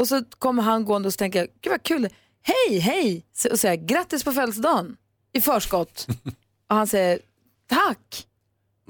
[0.00, 2.08] Och så kommer han gående och så tänker jag, gud vad kul,
[2.42, 4.96] hej, hej, och säger grattis på födelsedagen
[5.32, 6.06] i förskott.
[6.68, 7.18] och han säger
[7.68, 8.26] tack.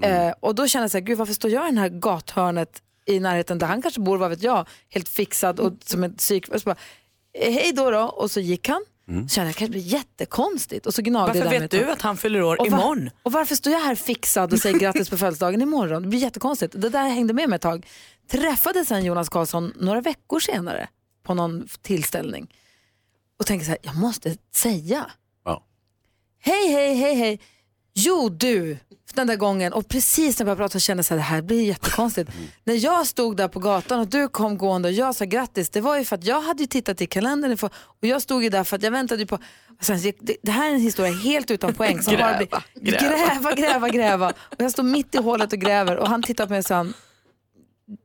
[0.02, 2.82] Eh, och då känner jag så här, gud varför står jag i det här gathörnet
[3.06, 6.48] i närheten där han kanske bor, vad vet jag, helt fixad och som ett psyk.
[6.48, 6.76] Och så bara,
[7.34, 8.84] hej då då, och så gick han.
[9.06, 10.86] Så kände jag, det kanske blir jättekonstigt.
[10.86, 13.10] Och så gnagde Varför vet du att han fyller år Och imorgon?
[13.22, 16.02] Och varför står jag här fixad och säger grattis på födelsedagen imorgon?
[16.02, 16.74] Det blir jättekonstigt.
[16.76, 17.86] Det där hängde med mig ett tag.
[18.30, 20.88] Träffade sen Jonas Karlsson några veckor senare
[21.22, 22.54] på någon tillställning
[23.38, 25.10] och tänkte så här, jag måste säga.
[25.44, 25.64] Ja.
[26.40, 27.40] Hej, hej, hej, hej.
[27.94, 28.78] Jo, du.
[29.14, 31.42] Den där gången och precis när jag började prata kände jag så här, det här
[31.42, 32.30] blir jättekonstigt.
[32.64, 35.80] när jag stod där på gatan och du kom gående och jag sa grattis, det
[35.80, 38.48] var ju för att jag hade ju tittat i kalendern för- och jag stod ju
[38.48, 39.38] där för att jag väntade på,
[39.80, 42.02] sen, det, det här är en historia helt utan poäng.
[42.02, 43.26] Som bara Gräva, gräva.
[43.26, 44.28] gräva, gräva, gräva.
[44.30, 46.86] Och jag står mitt i hålet och gräver och han tittar på mig och sa,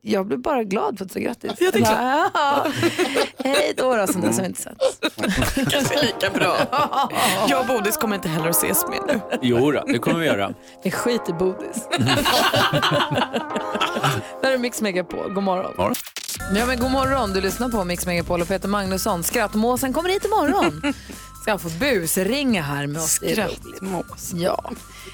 [0.00, 1.52] jag blev bara glad för att du sa grattis.
[1.58, 2.66] Jag bara, "Ja,
[3.44, 4.76] Hej då, då, dess har vi inte sett.
[5.70, 6.56] Kanske lika bra.
[7.48, 9.20] Jag och Bodis kommer inte heller att ses med nu.
[9.42, 10.52] Jo då, det kommer vi göra.
[10.82, 11.88] Det är skit i bodis.
[14.42, 15.32] Där är Mix Megapol.
[15.32, 15.94] God morgon.
[16.56, 17.32] Ja, men god morgon.
[17.32, 19.22] Du lyssnar på Mix Megapol och Peter Magnusson.
[19.24, 20.82] Skrattmåsen kommer hit imorgon.
[21.46, 23.10] Ska han få busringa här med oss.
[23.10, 24.32] Skrattmås.
[24.34, 24.72] Ja.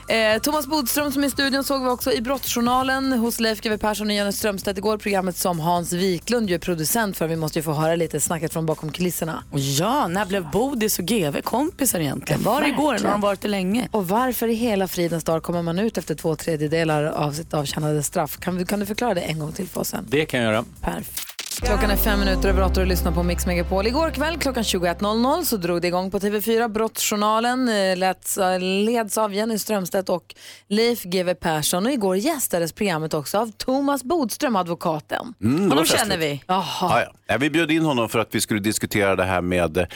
[0.09, 3.79] Eh, Thomas Bodström som är i studion såg vi också i Brottsjournalen hos Leif GW
[3.79, 4.99] Persson och Jenny Strömstedt igår.
[4.99, 7.29] Programmet som Hans Wiklund ju är producent för.
[7.29, 9.45] Vi måste ju få höra lite snacket från bakom kulisserna.
[9.51, 12.43] Och ja, när blev Bodis och GV kompisar egentligen?
[12.43, 12.91] Var igår?
[12.91, 13.13] verkligen.
[13.13, 13.89] Har de varit det länge?
[13.91, 18.03] Och varför i hela fridens dag kommer man ut efter två tredjedelar av sitt avtjänade
[18.03, 18.39] straff?
[18.41, 20.07] Kan, vi, kan du förklara det en gång till för oss sen?
[20.09, 20.65] Det kan jag göra.
[20.81, 21.32] Perfekt.
[21.61, 23.87] Klockan är fem minuter över åtta och lyssnar på Mix Megapol.
[23.87, 26.69] Igår kväll klockan 21.00 så drog det igång på TV4.
[26.69, 30.35] Brottsjournalen eh, leds, leds av Jenny Strömstedt och
[30.67, 31.87] Leif GW Persson.
[31.87, 35.35] Och igår gästades programmet också av Thomas Bodström, advokaten.
[35.43, 36.43] Mm, Honom känner vi.
[36.47, 36.65] Jaha.
[36.81, 37.13] Ja, ja.
[37.39, 39.87] Vi bjöd in honom för att vi skulle diskutera det här med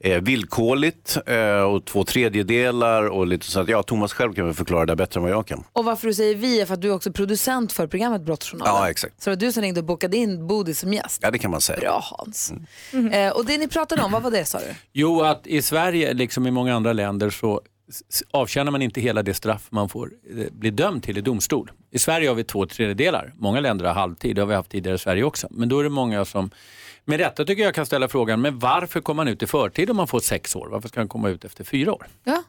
[0.00, 4.54] eh, villkorligt eh, och två tredjedelar och lite så att ja, Thomas själv kan väl
[4.54, 5.64] förklara det bättre än vad jag kan.
[5.72, 8.74] Och varför du säger vi är för att du är också producent för programmet Brottsjournalen.
[8.74, 9.22] Ja, exakt.
[9.22, 11.20] Så det var du som ringde och bokade in Bodis som gäst.
[11.22, 11.80] Ja, det kan man säga.
[11.80, 12.52] Bra Hans.
[13.12, 14.74] Eh, och det ni pratade om, vad var det sa du?
[14.92, 17.60] Jo, att i Sverige, liksom i många andra länder, så
[18.30, 21.70] avtjänar man inte hela det straff man får eh, bli dömd till i domstol.
[21.90, 23.32] I Sverige har vi två tredjedelar.
[23.36, 25.48] Många länder har halvtid, det har vi haft tidigare i Sverige också.
[25.50, 26.50] Men då är det många som
[27.04, 29.96] med rätta tycker jag kan ställa frågan, men varför kommer man ut i förtid om
[29.96, 30.68] man får sex år?
[30.70, 32.06] Varför ska man komma ut efter fyra år?
[32.24, 32.42] Ja.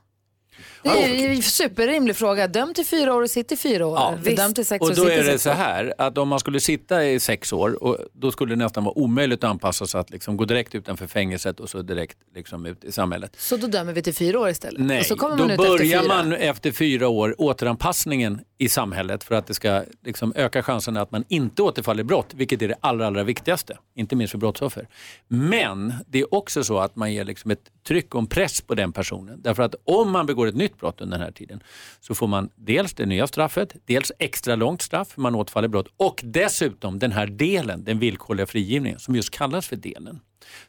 [0.85, 2.47] Det är en superrimlig fråga.
[2.47, 4.19] Döm till fyra år och sitt i fyra år.
[4.21, 6.59] Eller Döm till sex och och då är det så här att om man skulle
[6.59, 10.09] sitta i sex år, och då skulle det nästan vara omöjligt att anpassa sig att
[10.09, 13.35] liksom gå direkt utanför fängelset och så direkt liksom ut i samhället.
[13.37, 14.81] Så då dömer vi till fyra år istället.
[14.81, 16.15] Nej, och så kommer då man efter börjar fyra.
[16.15, 21.11] man efter fyra år, återanpassningen i samhället för att det ska liksom öka chansen att
[21.11, 24.87] man inte återfaller i brott, vilket är det allra, allra viktigaste, inte minst för brottsoffer.
[25.27, 28.75] Men det är också så att man ger liksom ett tryck och en press på
[28.75, 29.41] den personen.
[29.41, 31.63] Därför att om man begår ett nytt brott under den här tiden
[31.99, 35.87] så får man dels det nya straffet, dels extra långt straff för man återfaller brott
[35.97, 40.19] och dessutom den här delen, den villkorliga frigivningen, som just kallas för delen.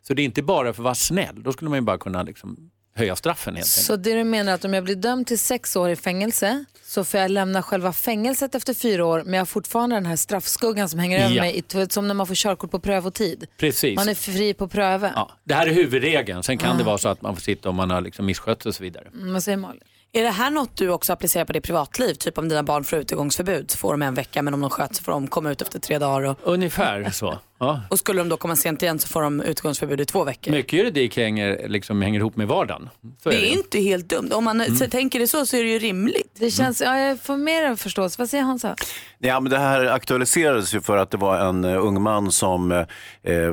[0.02, 2.22] Så det är inte bara för att vara snäll, då skulle man ju bara kunna
[2.22, 3.66] liksom höja straffen helt.
[3.66, 7.04] Så det du menar att om jag blir dömd till sex år i fängelse så
[7.04, 10.88] får jag lämna själva fängelset efter fyra år men jag har fortfarande den här straffskuggan
[10.88, 11.42] som hänger över Ja.
[11.42, 13.46] mig, i- som när man får körkort på prövotid.
[13.56, 13.96] Precis.
[13.96, 15.12] Man är fri på pröve.
[15.16, 16.78] Ja, det här är huvudregeln, sen kan Ah.
[16.78, 18.82] det vara så att man får sitta om man har liksom misskött sig och så
[18.82, 19.08] vidare.
[19.14, 19.80] Mm, vad säger Malin?
[20.12, 22.14] Är det här något du också applicerar på ditt privatliv?
[22.14, 24.94] Typ om dina barn får utegångsförbud så får de en vecka men om de sköter
[24.94, 26.28] sig får de komma ut efter tre dagar.
[26.28, 27.38] Och, Ungefär så.
[27.58, 27.80] Ja.
[27.90, 30.50] och skulle de då komma sent igen så får de utegångsförbud i två veckor.
[30.52, 32.88] Mycket juridik hänger, liksom, hänger ihop med vardagen.
[33.22, 34.30] Så det är är inte helt dumt.
[34.32, 34.90] Om man Mm.
[34.90, 36.30] tänker det så så är det ju rimligt.
[36.38, 38.16] Det känns, ja, jag får mer förståelse.
[38.18, 38.74] Vad säger Hansa?
[39.18, 42.72] Ja, men det här aktualiserades ju för att det var en uh, ung man som
[42.72, 42.78] eh,
[43.22, 43.52] eh,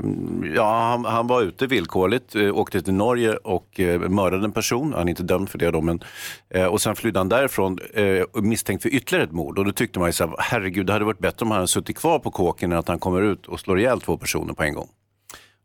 [0.55, 4.93] ja, han, han var ute villkorligt, eh, åkte till Norge och eh, mördade en person.
[4.93, 6.03] Han är inte dömd för det då, men,
[6.49, 9.59] eh, och sen flydde han därifrån eh, misstänkt för ytterligare ett mord.
[9.59, 11.67] Och då tyckte man ju så här, herregud, det hade varit bättre om han hade
[11.67, 14.63] suttit kvar på kåken än att han kommer ut och slår ihjäl två personer på
[14.63, 14.89] en gång.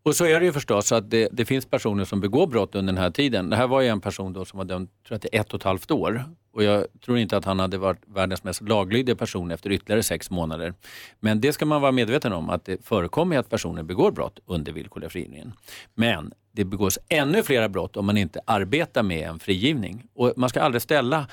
[0.03, 2.93] Och så är det ju förstås att det, det finns personer som begår brott under
[2.93, 3.51] den här tiden.
[3.51, 5.61] Det här var ju en person då som var dömd tror jag, till ett och
[5.61, 6.24] ett halvt år.
[6.53, 10.31] Och jag tror inte att han hade varit världens mest laglydiga person efter ytterligare sex
[10.31, 10.74] månader.
[11.20, 14.72] Men det ska man vara medveten om att det förekommer att personer begår brott under
[14.72, 15.53] villkorliga frigivningen.
[15.95, 20.05] Men det begås ännu fler brott om man inte arbetar med en frigivning.
[20.14, 21.26] Och man ska aldrig ställa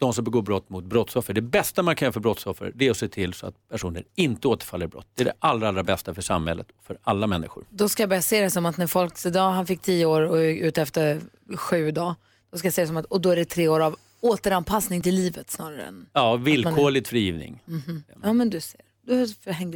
[0.00, 1.34] de som begår brott mot brottsoffer.
[1.34, 4.04] Det bästa man kan göra för brottsoffer det är att se till så att personer
[4.14, 5.06] inte återfaller i brott.
[5.14, 7.64] Det är det allra, allra bästa för samhället och för alla människor.
[7.70, 10.06] Då ska jag börja se det som att när folk, så idag han fick tio
[10.06, 11.20] år och är ute efter
[11.56, 12.14] sju dagar,
[12.52, 15.02] då ska jag se det som att, och då är det tre år av återanpassning
[15.02, 16.06] till livet snarare än...
[16.12, 17.62] Ja, villkorligt frigivning.
[17.64, 18.02] Mhm.
[18.22, 18.80] Ja men du ser,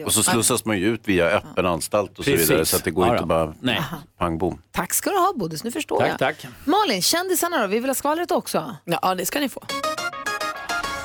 [0.06, 2.50] Och så slussas man ju ut via öppen anstalt och så Precis.
[2.50, 2.64] vidare.
[2.64, 3.82] Så att det går Ja, inte bara Nej.
[4.18, 4.62] pang bom.
[4.70, 6.18] Tack ska du ha Bodis, nu förstår Tack, jag.
[6.18, 6.46] tack.
[6.64, 8.76] Malin, kändisarna då, vi vill ha skvallret också.
[8.84, 9.62] Ja, det ska ni få.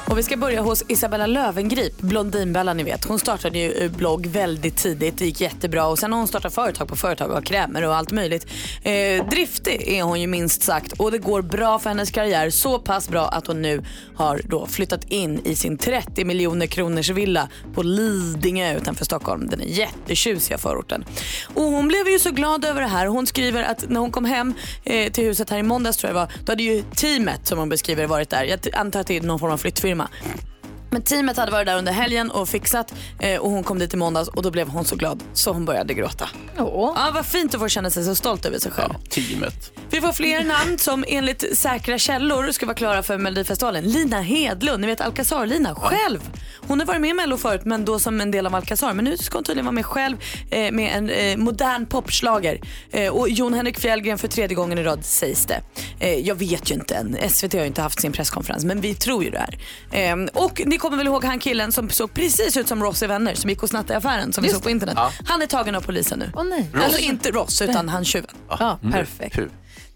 [0.09, 3.05] Och vi ska börja hos Isabella Lövengrip, Blondinbella ni vet.
[3.05, 6.53] Hon startade ju eh, blogg väldigt tidigt, det gick jättebra och sen har hon startat
[6.53, 8.47] företag på företag och har krämer och allt möjligt.
[8.83, 12.49] Eh, driftig är hon ju minst sagt och det går bra för hennes karriär.
[12.49, 13.83] Så pass bra att hon nu
[14.15, 19.49] har då flyttat in i sin 30 miljoner kronors villa på Lidingö utanför Stockholm.
[19.49, 21.05] Den är jättetjusiga förorten.
[21.53, 23.05] Och hon blev ju så glad över det här.
[23.05, 24.53] Hon skriver att när hon kom hem
[24.83, 27.59] eh, till huset här i måndags tror jag det var, då hade ju teamet som
[27.59, 28.43] hon beskriver varit där.
[28.43, 29.98] Jag antar att det är någon form av flyttfirma.
[30.07, 30.58] テー
[30.89, 33.97] Men teamet hade varit där under helgen och fixat eh, och hon kom dit i
[33.97, 36.29] måndags och då blev hon så glad så hon började gråta.
[36.57, 36.93] Åh.
[36.95, 38.93] Ja, vad fint att få känna sig så stolt över sig själv.
[39.09, 39.71] Teamet.
[39.91, 43.83] Vi får fler namn som enligt säkra källor ska vara klara för Melodifestivalen.
[43.83, 46.19] Lina Hedlund, ni vet Alcazar-Lina, själv.
[46.67, 48.93] Hon har varit med i Mello förut men då som en del av Alcazar.
[48.93, 50.17] Men nu ska hon tydligen vara med själv
[50.51, 52.61] eh, med en eh, modern popslager.
[52.91, 55.61] Eh, och Jon Henrik Fjällgren för tredje gången i rad sägs det.
[55.99, 58.95] Eh, jag vet ju inte än, SVT har ju inte haft sin presskonferens men vi
[58.95, 59.57] tror ju det här.
[59.91, 63.07] Eh, och ni kommer väl ihåg han killen som såg precis ut som Ross i
[63.07, 64.95] Vänner som gick och snattade i affären som vi Just såg på internet.
[64.97, 65.11] Ja.
[65.25, 66.31] Han är tagen av polisen nu.
[66.35, 66.71] Åh nej.
[66.83, 68.35] Alltså inte Ross utan han tjuven.
[68.49, 69.35] Ja, perfekt.
[69.35, 69.47] Puh.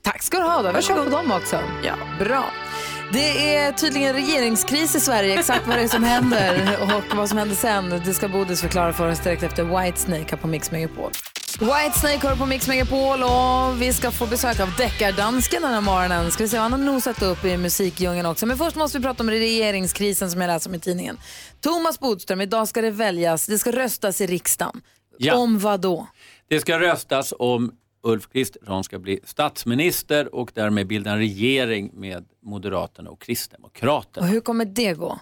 [0.01, 0.71] Tack ska du ha då.
[0.71, 1.59] Varsågod på dem också.
[1.83, 1.93] Ja.
[2.19, 2.45] Bra.
[3.13, 6.77] Det är tydligen regeringskris i Sverige, exakt vad det är som händer
[7.11, 8.01] och vad som händer sen.
[8.05, 11.11] Det ska Bodis förklara för oss direkt efter Whitesnake här på Mix Megapol.
[11.59, 16.31] Whitesnake hör på Mix Megapol och vi ska få besök av deckardansken den här morgonen.
[16.31, 18.45] Ska vi se han har nosat upp i musikdjungeln också.
[18.45, 21.17] Men först måste vi prata om regeringskrisen som jag läser om i tidningen.
[21.61, 24.81] Thomas Bodström, idag ska det väljas, det ska röstas i riksdagen.
[25.17, 25.35] Ja.
[25.37, 26.07] Om vad då?
[26.47, 27.71] Det ska röstas om
[28.03, 34.27] Ulf Kristersson ska bli statsminister och därmed bilda en regering med Moderaterna och Kristdemokraterna.
[34.27, 35.19] Och hur kommer det gå?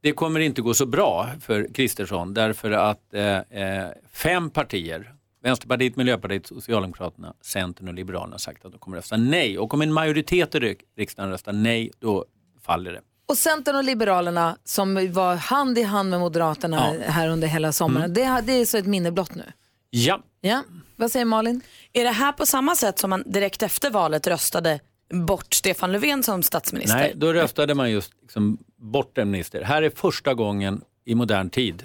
[0.00, 5.13] Det kommer inte gå så bra för Kristersson därför att eh, eh, fem partier,
[5.44, 9.58] Vänsterpartiet, Miljöpartiet, Socialdemokraterna, Centern och Liberalerna har sagt att de kommer rösta nej.
[9.58, 12.24] Och om en majoritet i rik- riksdagen röstar nej, då
[12.62, 13.00] faller det.
[13.28, 16.76] Och Centern och Liberalerna som var hand i hand med Moderaterna
[17.06, 18.14] här under hela sommaren.
[18.14, 19.44] Det, det är så ett minne blott nu.
[19.90, 20.62] Ja, Ja,
[20.96, 21.60] vad säger Malin?
[21.92, 24.80] Är det här på samma sätt som man direkt efter valet röstade
[25.26, 26.98] bort Stefan Löfven som statsminister?
[26.98, 29.62] nej, då röstade man just liksom bort en minister.
[29.62, 31.82] Här är första gången i modern tid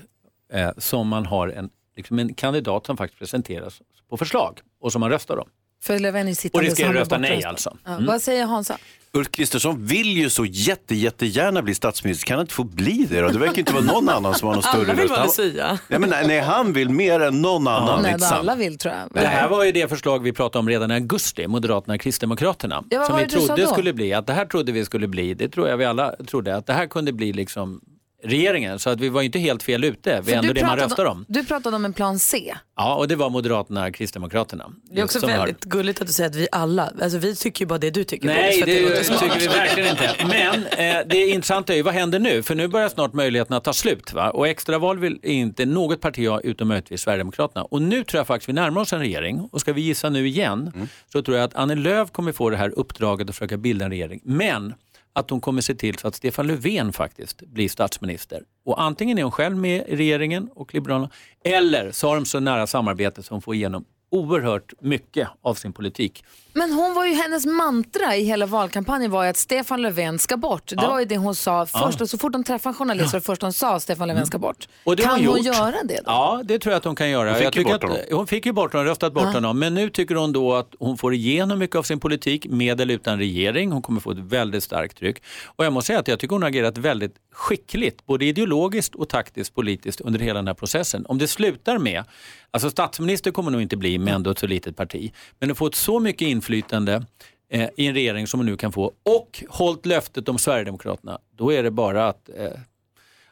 [0.53, 4.99] eh, som man har en, liksom en kandidat som faktiskt presenteras på förslag och som
[4.99, 5.47] man röstar om.
[5.83, 6.69] För Löfven är ju Och sittande.
[6.69, 7.77] riskerar är rösta nej alltså.
[7.85, 8.05] Ja, Mm.
[8.05, 8.77] Vad säger Hansa?
[9.13, 12.27] Ulf Kristersson vill ju så jätte, jättegärna bli statsminister.
[12.27, 13.27] Kan han inte få bli det då?
[13.27, 15.39] Det verkar inte vara någon annan som har någon större Alla vill röst.
[15.39, 15.77] vara Han-.
[15.87, 18.01] Ja, men nej, nej, han vill mer än någon annan.
[18.01, 18.39] Nej, inte vad sant?
[18.39, 19.23] alla vill tror jag.
[19.23, 22.83] Det här var ju det förslag vi pratade om redan i augusti, Moderaterna och Kristdemokraterna.
[22.89, 25.69] Ja, som vi trodde skulle bli, att det här trodde vi skulle bli, det tror
[25.69, 27.81] jag vi alla trodde, att det här kunde bli liksom
[28.23, 28.79] regeringen.
[28.79, 30.15] Så att vi var ju inte helt fel ute.
[30.15, 31.25] Det För är ändå du det man pratade röstar om.
[31.27, 32.55] Du pratade om en plan C.
[32.75, 34.69] Ja, och det var Moderaterna, Kristdemokraterna.
[34.91, 37.35] Det är också som har- väldigt gulligt att du säger att vi alla, alltså vi
[37.35, 38.27] tycker ju bara det du tycker.
[38.27, 39.19] Nej, det låter smart.
[39.19, 40.09] tycker vi verkligen inte.
[40.27, 40.63] Men
[40.99, 42.43] eh, det intressanta är ju, vad händer nu?
[42.43, 44.13] För nu börjar snart möjligheterna ta slut.
[44.13, 44.29] Va?
[44.29, 47.63] Och extraval vill inte något parti ha, utom möjligtvis Sverigedemokraterna.
[47.63, 49.49] Och nu tror jag faktiskt vi närmar oss en regering.
[49.51, 52.57] Och ska vi gissa nu igen, så tror jag att Annie Lööf kommer få det
[52.57, 54.21] här uppdraget att försöka bilda en regering.
[54.23, 54.73] Men
[55.19, 58.43] att hon kommer se till så att Stefan Löfven faktiskt blir statsminister.
[58.65, 61.09] Och antingen är hon själv med i regeringen och Liberalerna,
[61.43, 66.23] eller så har de så nära samarbete som får igenom oerhört mycket av sin politik.
[66.53, 70.37] Men hon var ju, hennes mantra i hela valkampanjen var ju att Stefan Löfven ska
[70.37, 70.67] bort.
[70.69, 70.87] Det Ja.
[70.89, 72.01] var ju det hon sa först.
[72.01, 74.37] Och så fort hon träffade en journalist var det först hon sa Stefan Löfven ska
[74.37, 74.67] bort.
[74.83, 75.45] Och det kan har hon, gjort.
[75.45, 76.01] göra det då?
[76.05, 77.29] Ja, det tror jag att hon kan göra.
[77.29, 78.05] Hon fick jag ju tycker bort att, honom.
[78.11, 79.31] hon fick ju bort honom, röstat bort Ja.
[79.31, 79.59] honom.
[79.59, 82.93] Men nu tycker hon då att hon får igenom mycket av sin politik med eller
[82.93, 83.71] utan regering.
[83.71, 85.23] Hon kommer få ett väldigt starkt tryck.
[85.45, 89.09] Och jag måste säga att jag tycker hon har agerat väldigt skickligt, både ideologiskt och
[89.09, 91.05] taktiskt politiskt under hela den här processen.
[91.05, 92.03] Om det slutar med,
[92.51, 95.67] alltså statsminister kommer nog inte bli med ändå ett så litet parti, men att få
[95.67, 97.05] ett så mycket inflytande
[97.49, 101.53] eh, i en regering som hon nu kan få och hållit löftet om Sverigedemokraterna, då
[101.53, 102.51] är det bara att, eh,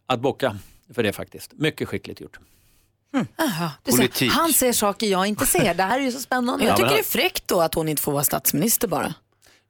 [0.06, 0.58] att bocka
[0.94, 1.54] för det faktiskt.
[1.54, 2.40] Mycket skickligt gjort.
[3.38, 5.74] Aha, du ser, han ser saker jag inte ser.
[5.74, 6.64] Det här är ju så spännande.
[6.66, 9.14] Jag Ja, tycker men- det är fräckt då att hon inte får vara statsminister bara.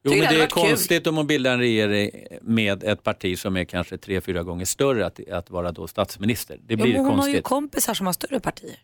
[0.02, 0.62] Jo, men det det är varit kul.
[0.68, 2.10] konstigt om man bildar en regering
[2.42, 6.58] med ett parti som är kanske tre, fyra gånger större att, att vara då statsminister.
[6.66, 7.44] Det Ja, blir men hon har ju konstigt.
[7.44, 8.76] kompisar som har större partier.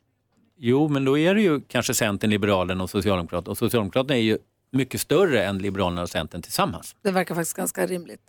[0.58, 3.50] Jo, men då är det ju kanske Centern, Liberalerna och Socialdemokraterna.
[3.50, 4.38] Och Socialdemokraterna är ju
[4.72, 6.96] mycket större än Liberalerna och Centern tillsammans.
[7.02, 8.20] Det verkar faktiskt ganska rimligt.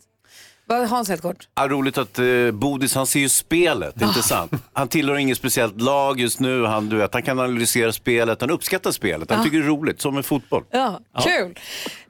[0.68, 1.48] Vad- Hans helt kort.
[1.54, 4.52] Ja, roligt att eh, Bodis, han ser ju spelet, inte sant?
[4.72, 8.50] Han tillhör inget speciellt lag just nu, han, du vet, han kan analysera spelet, han
[8.50, 9.44] uppskattar spelet, han Ja.
[9.44, 10.64] tycker det är roligt, som med fotboll.
[10.70, 11.58] Ja, kul.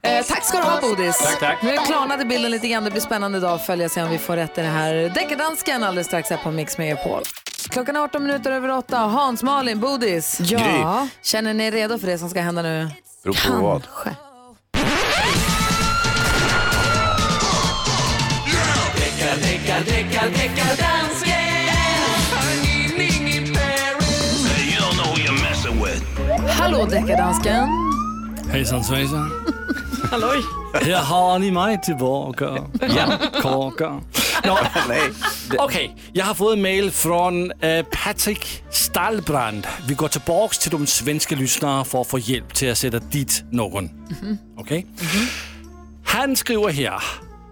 [0.01, 1.17] Eh, tack ska du ha Bodis.
[1.17, 1.63] Tack, tack.
[1.63, 2.83] Nu klarnade bilden lite grann.
[2.83, 4.93] Det blir spännande idag att följa se om vi får rätt i det här.
[4.93, 7.21] Deckardansken alldeles strax här på Mix Megapol.
[7.69, 8.97] Klockan är 18 minuter över 8.
[8.97, 10.39] Hans, Malin, Bodis.
[10.39, 11.07] Ja.
[11.21, 12.89] Känner ni er redo för det som ska hända nu?
[13.23, 13.87] Beror på vad.
[26.49, 27.67] Hallå Deckardansken.
[28.51, 29.31] Hejsan svejsan.
[30.11, 30.43] Halloj.
[30.73, 32.65] Här har ni mig tillbaka.
[32.81, 34.01] Ja, korkar.
[34.45, 34.57] Nå,
[35.65, 39.67] Okej, jag har fått en mail från eh, Patrick Stallbrand.
[39.87, 43.43] Vi går tillbaka till de svenska lyssnarna för att få hjälp till att sätta dit
[43.51, 43.89] någon.
[44.57, 44.87] Okej?
[46.05, 47.03] Han skriver här.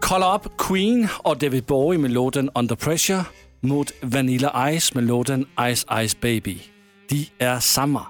[0.02, 3.24] Kolla upp Queen och David Bowie med låten Under Pressure
[3.62, 5.46] mot Vanilla Ice med låten
[5.76, 6.60] Ice Ice Baby.
[7.10, 8.06] De är samma.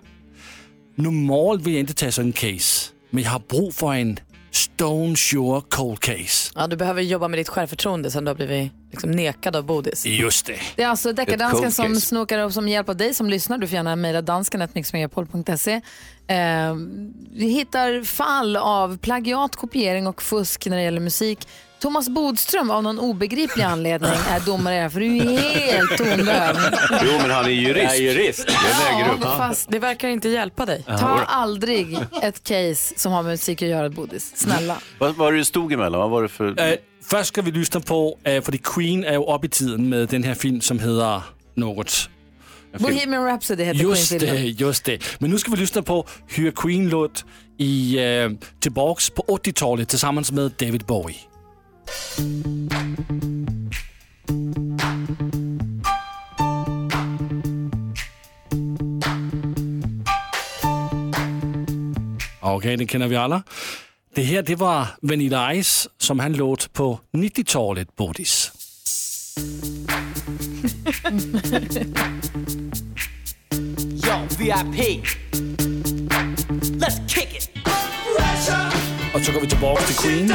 [0.95, 4.19] Normalt vill jag inte ta sådan en case, men jag har brug för en
[4.55, 6.51] stone sure cold case.
[6.55, 10.05] Ja, du behöver jobba med ditt självförtroende sen du har blivit liksom nekad av Bodis.
[10.05, 10.59] Just det.
[10.75, 12.01] Det är alltså Deckardansken som case.
[12.01, 13.57] snokar upp som hjälp av dig som lyssnar.
[13.57, 15.73] Du får gärna mejla dansken.mixmegapol.se.
[16.27, 16.75] Eh,
[17.31, 21.47] vi hittar fall av plagiat, kopiering och fusk när det gäller musik.
[21.79, 26.57] Thomas Bodström av någon obegriplig anledning är domare här, för du är helt tondöv.
[27.03, 27.83] Jo, men han är jurist.
[27.83, 28.47] Jag är jurist.
[28.47, 29.19] Det väger upp.
[29.23, 30.83] Ja, fast det verkar inte hjälpa dig.
[30.87, 34.31] Ta aldrig ett case som har med musik att göra, Bodis.
[34.35, 34.77] Snälla.
[34.99, 35.99] Vad var det det stod emellan?
[36.01, 36.59] Vad var det för...
[36.71, 40.07] Eh, först ska vi lyssna på, eh, för Queen är ju upp i tiden med
[40.07, 41.21] den här film som heter
[41.55, 42.09] något.
[42.79, 44.35] Bohemian Rhapsody heter Just Queen-filmen.
[44.43, 45.03] det, just det.
[45.19, 47.25] Men nu ska vi lyssna på hur Queen låt
[47.59, 51.17] i, eh, tillbaks på 80-talet tillsammans med David Bowie.
[62.41, 63.43] Okej, den känner vi alla.
[64.15, 68.51] Det här det var Vanilla Ice som han låt på 90-talet, Bodis.
[73.91, 75.05] Yo, VIP.
[76.79, 77.49] Let's kick it.
[79.13, 80.33] Och så går vi tillbaka till Queen.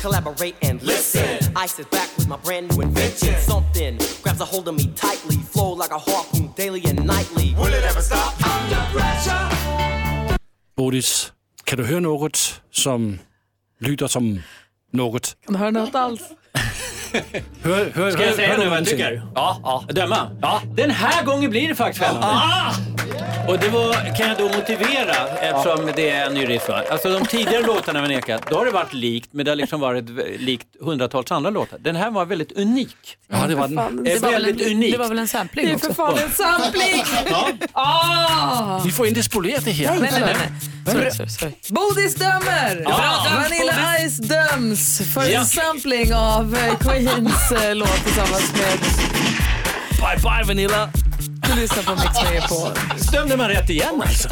[0.00, 1.52] Collaborate and listen.
[1.56, 3.34] Ice is back with my brand new invention.
[3.40, 7.54] Something grabs a hold of me tightly, flow like a harpoon daily and nightly.
[7.58, 8.34] Will it ever stop?
[8.42, 9.58] Under pressure.
[10.76, 11.32] Bodis,
[11.64, 13.18] kan du höra något som
[13.78, 14.42] lyder som
[14.92, 15.36] något?
[15.44, 16.22] Kan du höra något alls?
[17.62, 19.22] Hör, hör, Ska jag säga nu vad jag tycker?
[19.34, 19.84] Ja, ja.
[19.92, 20.30] Döma?
[20.42, 20.62] Ja.
[20.76, 22.26] Den här gången blir det faktiskt fällande.
[22.26, 22.72] Ah!
[23.48, 26.68] Och det var, kan jag då motivera, eftersom det är en ny riff.
[26.68, 26.82] va?
[26.90, 29.80] Alltså de tidigare låtarna med Neka, då har det varit likt, men det har liksom
[29.80, 30.04] varit
[30.40, 31.78] likt hundratals andra låtar.
[31.78, 32.96] Den här var väldigt unik.
[33.28, 34.04] Ja, det var den.
[34.04, 34.92] Det är väldigt unikt.
[34.92, 35.86] Det var väl en sampling Det är också?
[35.88, 37.04] för fan en sampling!
[37.30, 38.80] Ja, Ah!
[38.84, 40.00] vi får inte spolera det här.
[40.00, 40.36] Nej, nej, nej.
[40.94, 41.52] Sorry, sorry, sorry.
[41.68, 42.82] Bodis dömer!
[42.84, 43.26] Ja.
[43.42, 45.40] Vanilla Ice döms för Ja.
[45.40, 48.78] en sampling av eh, Queens eh, låt tillsammans med...
[49.98, 50.90] Bye bye Vanilla.
[51.42, 52.72] Du lyssnar på Mix Megapol.
[53.12, 54.28] Dömde man rätt igen alltså?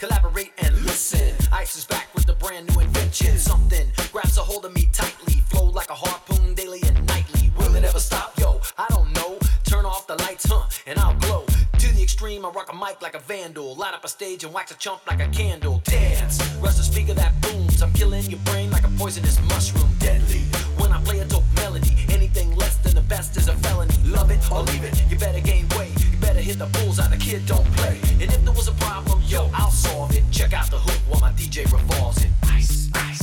[0.00, 1.34] Collaborate and listen.
[1.62, 3.38] Ice is back with a brand new invention.
[3.38, 5.42] Something grabs a hold of me tightly.
[5.50, 7.52] Flow like a harpoon daily and nightly.
[7.58, 8.32] Will it ever stop?
[8.40, 9.38] Yo, I don't know.
[9.64, 10.64] Turn off the lights, huh?
[10.86, 11.44] And I'll glow.
[11.78, 13.76] To the extreme, I rock a mic like a vandal.
[13.76, 15.82] Light up a stage and wax a chump like a candle.
[15.84, 17.82] Dance, rush the speaker that booms.
[17.82, 19.90] I'm killing your brain like a poisonous mushroom.
[19.98, 20.44] Deadly.
[20.78, 21.89] When I play a dope melody,
[22.90, 23.94] than the best is a felony.
[24.04, 25.02] Love it or leave it.
[25.08, 25.92] You better gain weight.
[26.00, 27.08] You better hit the bullseye.
[27.08, 27.98] The kid don't play.
[28.12, 30.24] And if there was a problem, yo, I'll solve it.
[30.30, 32.30] Check out the hook while my DJ revolves it.
[32.44, 33.19] Ice, ice,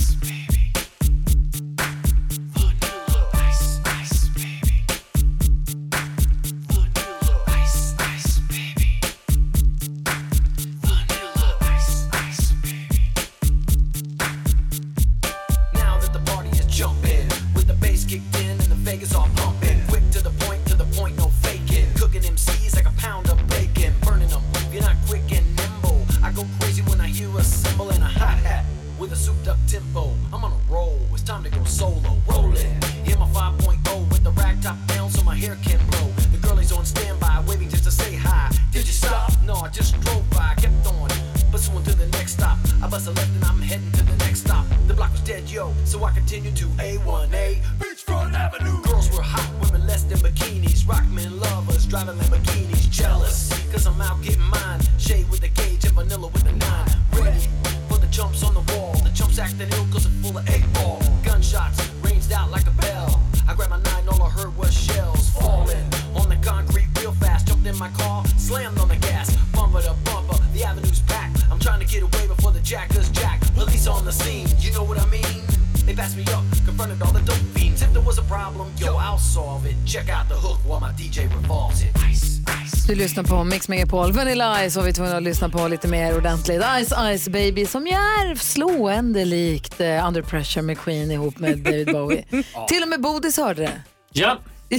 [82.88, 84.12] Du lyssnar på Mix Megapol.
[84.12, 86.62] Vanilla Ice var vi tvungna att lyssna på lite mer ordentligt.
[86.62, 91.91] Ice Ice Baby som är slående likt eh, Under Pressure med Queen ihop med David
[91.91, 92.26] Bowie.
[92.68, 93.82] Till och med Bodis hörde det.
[94.12, 94.38] Ja.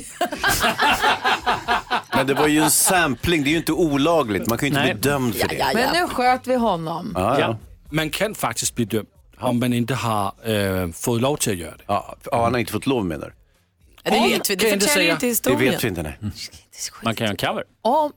[2.14, 4.49] Men det var ju en sampling, det är ju inte olagligt.
[4.49, 4.95] Man kan ju inte Nej.
[4.95, 5.71] bli dömd för det.
[5.75, 7.12] Men nu sköt vi honom.
[7.16, 7.59] Ja, ja.
[7.91, 9.09] Man kan faktiskt bli dömd
[9.41, 11.85] om man inte har äh, fått lov till att göra det.
[11.87, 13.33] Ja, ja, han har inte fått lov menar du?
[14.16, 15.59] Ja, det vet vi, det inte förtäljer inte Det historien.
[15.72, 16.02] vet vi inte.
[16.02, 16.18] Nej.
[17.02, 17.64] Man kan göra en cover.
[17.82, 18.12] Om...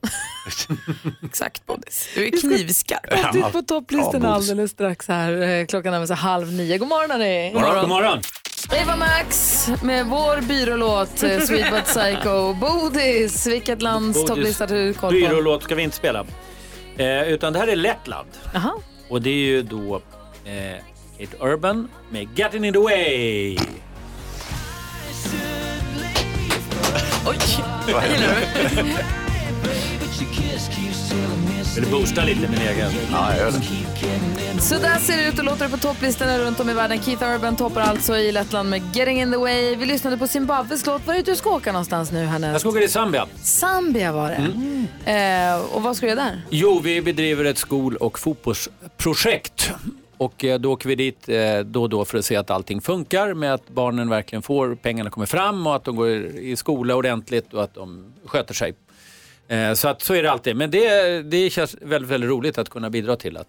[1.24, 2.08] Exakt Bodis.
[2.14, 3.32] Du är knivskarp.
[3.32, 5.42] Du är på topplistan Ja, alldeles strax här.
[5.42, 6.78] Eh, Klockan sig halv nio.
[6.78, 7.50] God morgon hörni.
[7.52, 7.80] God morgon.
[7.80, 8.20] God morgon.
[8.72, 12.54] Eva Max med vår byrålåt eh, Sweet But Psycho.
[12.60, 15.16] Bodis, vilket lands topplista har du koll på?
[15.28, 16.26] Byrålåt ska vi inte spela.
[16.96, 18.28] Eh, utan det här är Lettland.
[18.54, 18.78] Aha.
[19.08, 20.02] Och det är ju då
[20.44, 20.82] eh,
[21.18, 23.58] Kate Urban med Getting in the way.
[27.88, 28.92] Jag gillar du?
[31.74, 32.90] Vill du boosta lite min egen?
[33.12, 34.60] Ja, jag gör det.
[34.60, 37.02] Så där ser det ut och låter det på topplistorna runt om i världen.
[37.02, 39.76] Keith Urban toppar alltså i Lettland med Getting in the way.
[39.76, 41.06] Vi lyssnade på Zimbabwes låt.
[41.06, 42.52] Var är det du ska åka någonstans nu härnäst?
[42.52, 43.26] Jag ska åka till Zambia.
[43.42, 44.28] Zambia var
[45.04, 45.12] det.
[45.12, 46.42] Eh, och vad ska du göra där?
[46.50, 49.70] Jo, vi bedriver ett skol och fotbollsprojekt.
[50.24, 52.80] Och eh, då åker vi dit eh, då och då för att se att allting
[52.80, 56.94] funkar med att barnen verkligen får, pengarna kommer fram och att de går i skola
[56.94, 58.74] ordentligt och att de sköter sig.
[59.48, 60.56] Eh, Så att så är det alltid.
[60.56, 63.48] Men det, det känns väldigt, väldigt roligt att kunna bidra till att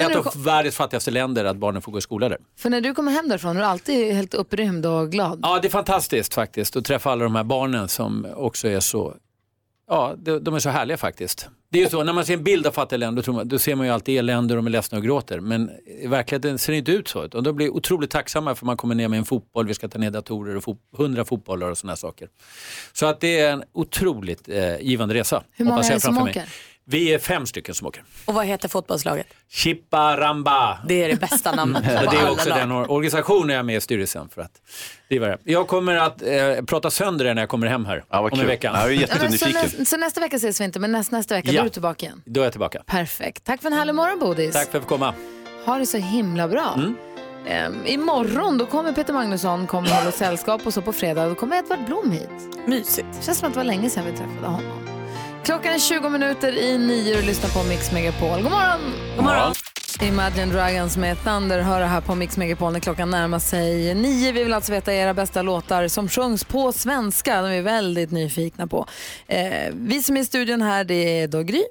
[0.00, 2.38] ett av världens fattigaste länder att barnen får gå i skola där.
[2.58, 5.40] för när du kommer hem därifrån är du alltid helt upprymd och glad.
[5.42, 9.14] Ja, det är fantastiskt faktiskt att träffa alla de här barnen som också är så,
[9.88, 11.48] ja, de, de är så härliga faktiskt.
[11.68, 13.58] Det är ju så, när man ser en bild av fattiga länder, då, man, då
[13.58, 15.40] ser man ju alltid elände och de är ledsna och gråter.
[15.40, 15.70] Men
[16.02, 17.24] i verkligheten ser det inte ut så.
[17.24, 19.98] Utan de blir otroligt tacksamma för man kommer ner med en fotboll, vi ska ta
[19.98, 22.28] ner datorer och fot, 100 fotbollar och sådana saker.
[22.92, 25.42] Så att det är en otroligt eh, givande resa.
[25.52, 26.34] Hur många är det som åker?
[26.34, 26.46] mig.
[26.88, 28.04] Vi är fem stycken som åker.
[28.24, 29.26] Och vad heter fotbollslaget?
[29.50, 30.78] Chipparamba.
[30.88, 32.58] Det är det bästa namnet på Ja, det är alla också lag.
[32.58, 34.50] den or- organisationen jag är med i styrelsen för att
[35.08, 35.38] driva det.
[35.44, 38.46] Jag kommer att eh, prata sönder det när jag kommer hem här Ja, om en
[38.46, 38.70] vecka.
[38.74, 39.62] Ja, jag är Ja, men så, jättenyfiken.
[39.62, 41.52] nästa, så nästa vecka ses vi inte, men nästa, nästa vecka Ja.
[41.52, 42.22] då är du tillbaka igen.
[42.26, 42.82] Då är jag tillbaka.
[42.86, 43.44] Perfekt.
[43.44, 44.52] Tack för en härlig morgon, Bodis.
[44.54, 45.14] Tack för att jag fick komma.
[45.64, 46.72] Ha det så himla bra.
[46.76, 46.96] Mm.
[47.48, 51.56] Ehm, imorgon då kommer Peter Magnusson kommer hålla sällskap och så på fredag då kommer
[51.56, 52.30] Edvard Blom hit.
[52.66, 53.06] Mysigt.
[53.18, 54.95] Det känns som att det var länge sedan vi träffade honom.
[55.46, 58.42] Klockan är 20 minuter i nio och lyssnar på Mix Megapol.
[58.42, 58.80] God morgon!
[59.16, 59.54] God morgon!
[60.00, 64.32] Imagine Dragons med Thunder hör här på Mix Megapol när klockan närmar sig nio.
[64.32, 67.42] Vi vill alltså veta era bästa låtar som sjungs på svenska.
[67.42, 68.86] De är vi väldigt nyfikna på.
[69.26, 71.62] Eh, vi som är i studion här, det är då Gry.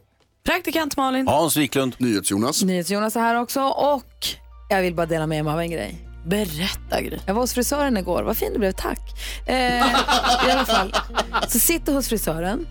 [0.46, 1.28] Praktikant Malin.
[1.28, 1.96] Hans Wiklund.
[1.98, 2.64] NyhetsJonas.
[2.64, 4.28] NyhetsJonas är här också och
[4.70, 6.08] jag vill bara dela med mig av en grej.
[6.26, 7.18] Berätta Gry.
[7.26, 8.24] Jag var hos frisören igår.
[8.24, 9.00] Vad fin du blev, tack.
[9.46, 9.56] Eh,
[10.48, 10.96] I alla fall,
[11.48, 12.68] så sitter hos frisören.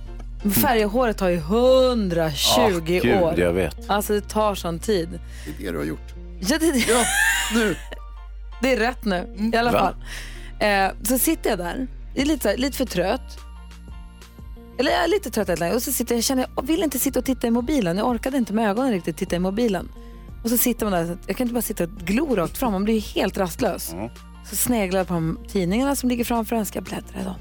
[0.50, 3.40] Färghåret tar ju 120 Ah, gud, år.
[3.40, 3.90] jag vet.
[3.90, 5.08] Alltså det tar sån tid.
[5.46, 6.14] Det är det du har gjort.
[6.40, 7.04] Ja, det, ja
[7.54, 7.76] nu.
[8.62, 9.78] det är rätt nu i alla Va?
[9.78, 9.94] fall.
[10.68, 13.38] Eh, så sitter jag där, jag är lite, här, lite för trött.
[14.78, 15.76] Eller jag är lite trött helt enkelt.
[15.76, 17.98] Och så sitter jag, jag känner, jag vill inte sitta och titta i mobilen.
[17.98, 19.88] Jag orkade inte med ögonen riktigt titta i mobilen.
[20.44, 22.84] Och så sitter man där, jag kan inte bara sitta och glo rakt fram, man
[22.84, 23.94] blir ju helt rastlös.
[24.50, 27.34] Så sneglar jag på de tidningarna som ligger framför en, ska jag bläddra i dem?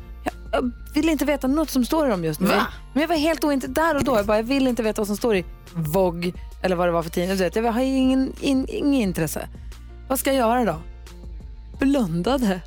[0.52, 2.48] Jag, vill inte veta något som står i dem just nu.
[2.48, 2.68] Va?
[2.94, 4.16] Men jag var helt ointe där och då.
[4.16, 7.04] Jag, bara, jag vill inte veta vad som står i Vogue eller vad det var
[7.04, 7.38] för tidning.
[7.38, 9.48] Du vet, Jag har ingen, in, ingen intresse.
[10.08, 10.82] Vad ska jag göra då?
[11.80, 12.60] Blundade.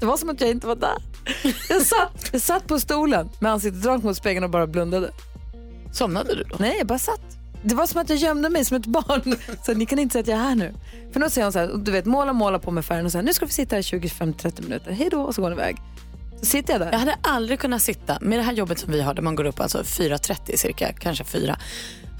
[0.00, 0.96] Det var som att jag inte var där.
[1.68, 5.10] Jag satt, jag satt på stolen med ansiktet rakt mot spegeln och bara blundade.
[5.92, 6.56] Somnade du då?
[6.58, 7.20] Nej, jag bara satt.
[7.62, 9.36] Det var som att jag gömde mig som ett barn.
[9.62, 10.74] Så ni kan inte säga att jag är här nu.
[11.12, 13.18] För då säger hon så här, du vet, måla, måla på med färgen och så
[13.18, 14.92] här, nu ska vi sitta här 25-30 minuter.
[14.92, 15.76] Hej då, och så går hon iväg.
[16.40, 16.92] Så sitter jag där.
[16.92, 19.44] Jag hade aldrig kunnat sitta, med det här jobbet som vi har där man går
[19.44, 21.58] upp alltså 4.30 cirka, kanske 4.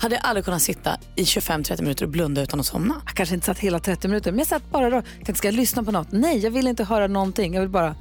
[0.00, 2.94] Hade jag aldrig kunnat sitta i 25-30 minuter och blunda utan att somna.
[3.06, 5.02] Jag kanske inte satt hela 30 minuter, men jag satt bara då.
[5.02, 6.08] Tänkte, ska jag lyssna på något?
[6.10, 7.54] Nej, jag vill inte höra någonting.
[7.54, 7.94] Jag vill bara...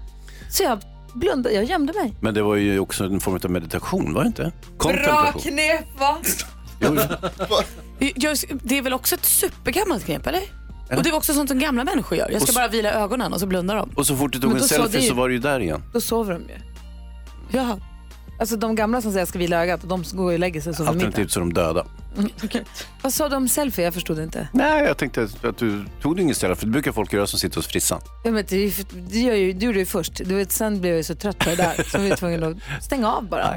[0.50, 0.80] Så jag
[1.14, 2.14] blundade, jag gömde mig.
[2.20, 4.52] Men det var ju också en form av meditation, var det inte?
[4.78, 5.42] Kontemplation.
[5.42, 6.18] knep va?
[6.80, 6.96] Jo,
[8.64, 10.42] det är väl också ett supergammalt knep eller?
[10.90, 12.30] Och det är också sånt som gamla människor gör.
[12.32, 13.90] Jag ska bara vila ögonen och så blundar de.
[13.96, 15.34] Och så fort du tog Men en då sa selfie det ju- så var du
[15.34, 15.84] ju där igen.
[15.94, 16.56] Då sover de ju.
[17.58, 17.78] Ja.
[18.40, 20.76] Alltså de gamla som säger jag ska vila ögat, de går och lägger sig och
[20.76, 21.06] sover middag.
[21.08, 21.86] Alternativt så är de döda.
[23.02, 23.86] Vad sa du om selfie?
[23.86, 24.48] Jag förstod inte.
[24.54, 27.40] Nej, jag tänkte att du tog det ingen selfie, för det brukar folk göra som
[27.40, 28.02] sitter hos frissan.
[28.24, 30.22] Ja, men det, är ju för- det, gör ju, det gjorde du ju först.
[30.26, 32.48] Du vet, sen blev jag ju så trött på det där så vi var tvungna
[32.48, 33.56] att stänga av bara.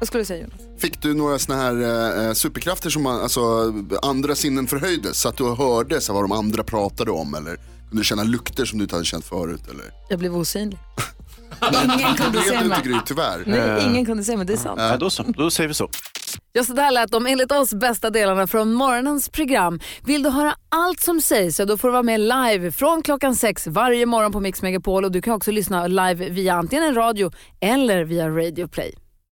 [0.00, 0.60] Vad skulle du säga Jonas?
[0.82, 3.40] Fick du några såna här eh, superkrafter som man, alltså,
[4.02, 5.20] andra sinnen förhöjdes?
[5.20, 7.34] Så att du hörde så här, vad de andra pratade om?
[7.34, 7.56] Eller
[7.88, 9.62] kunde du känna lukter som du inte hade känt förut?
[9.70, 9.84] Eller?
[10.08, 10.78] Jag blev osynlig.
[11.84, 12.64] Ingen kunde Det se mig.
[12.78, 13.42] inte Gry, tyvärr.
[13.46, 14.76] Nej, ingen kunde se mig, det är sant.
[14.78, 15.22] Nej, då så.
[15.22, 15.88] Då säger vi så.
[16.52, 19.80] Ja, så där lät de enligt oss bästa delarna från morgonens program.
[20.04, 23.36] Vill du höra allt som sägs så då får du vara med live från klockan
[23.36, 26.94] sex varje morgon på Mix Megapol och du kan också lyssna live via antingen en
[26.94, 27.30] radio
[27.60, 28.94] eller via Radio Play.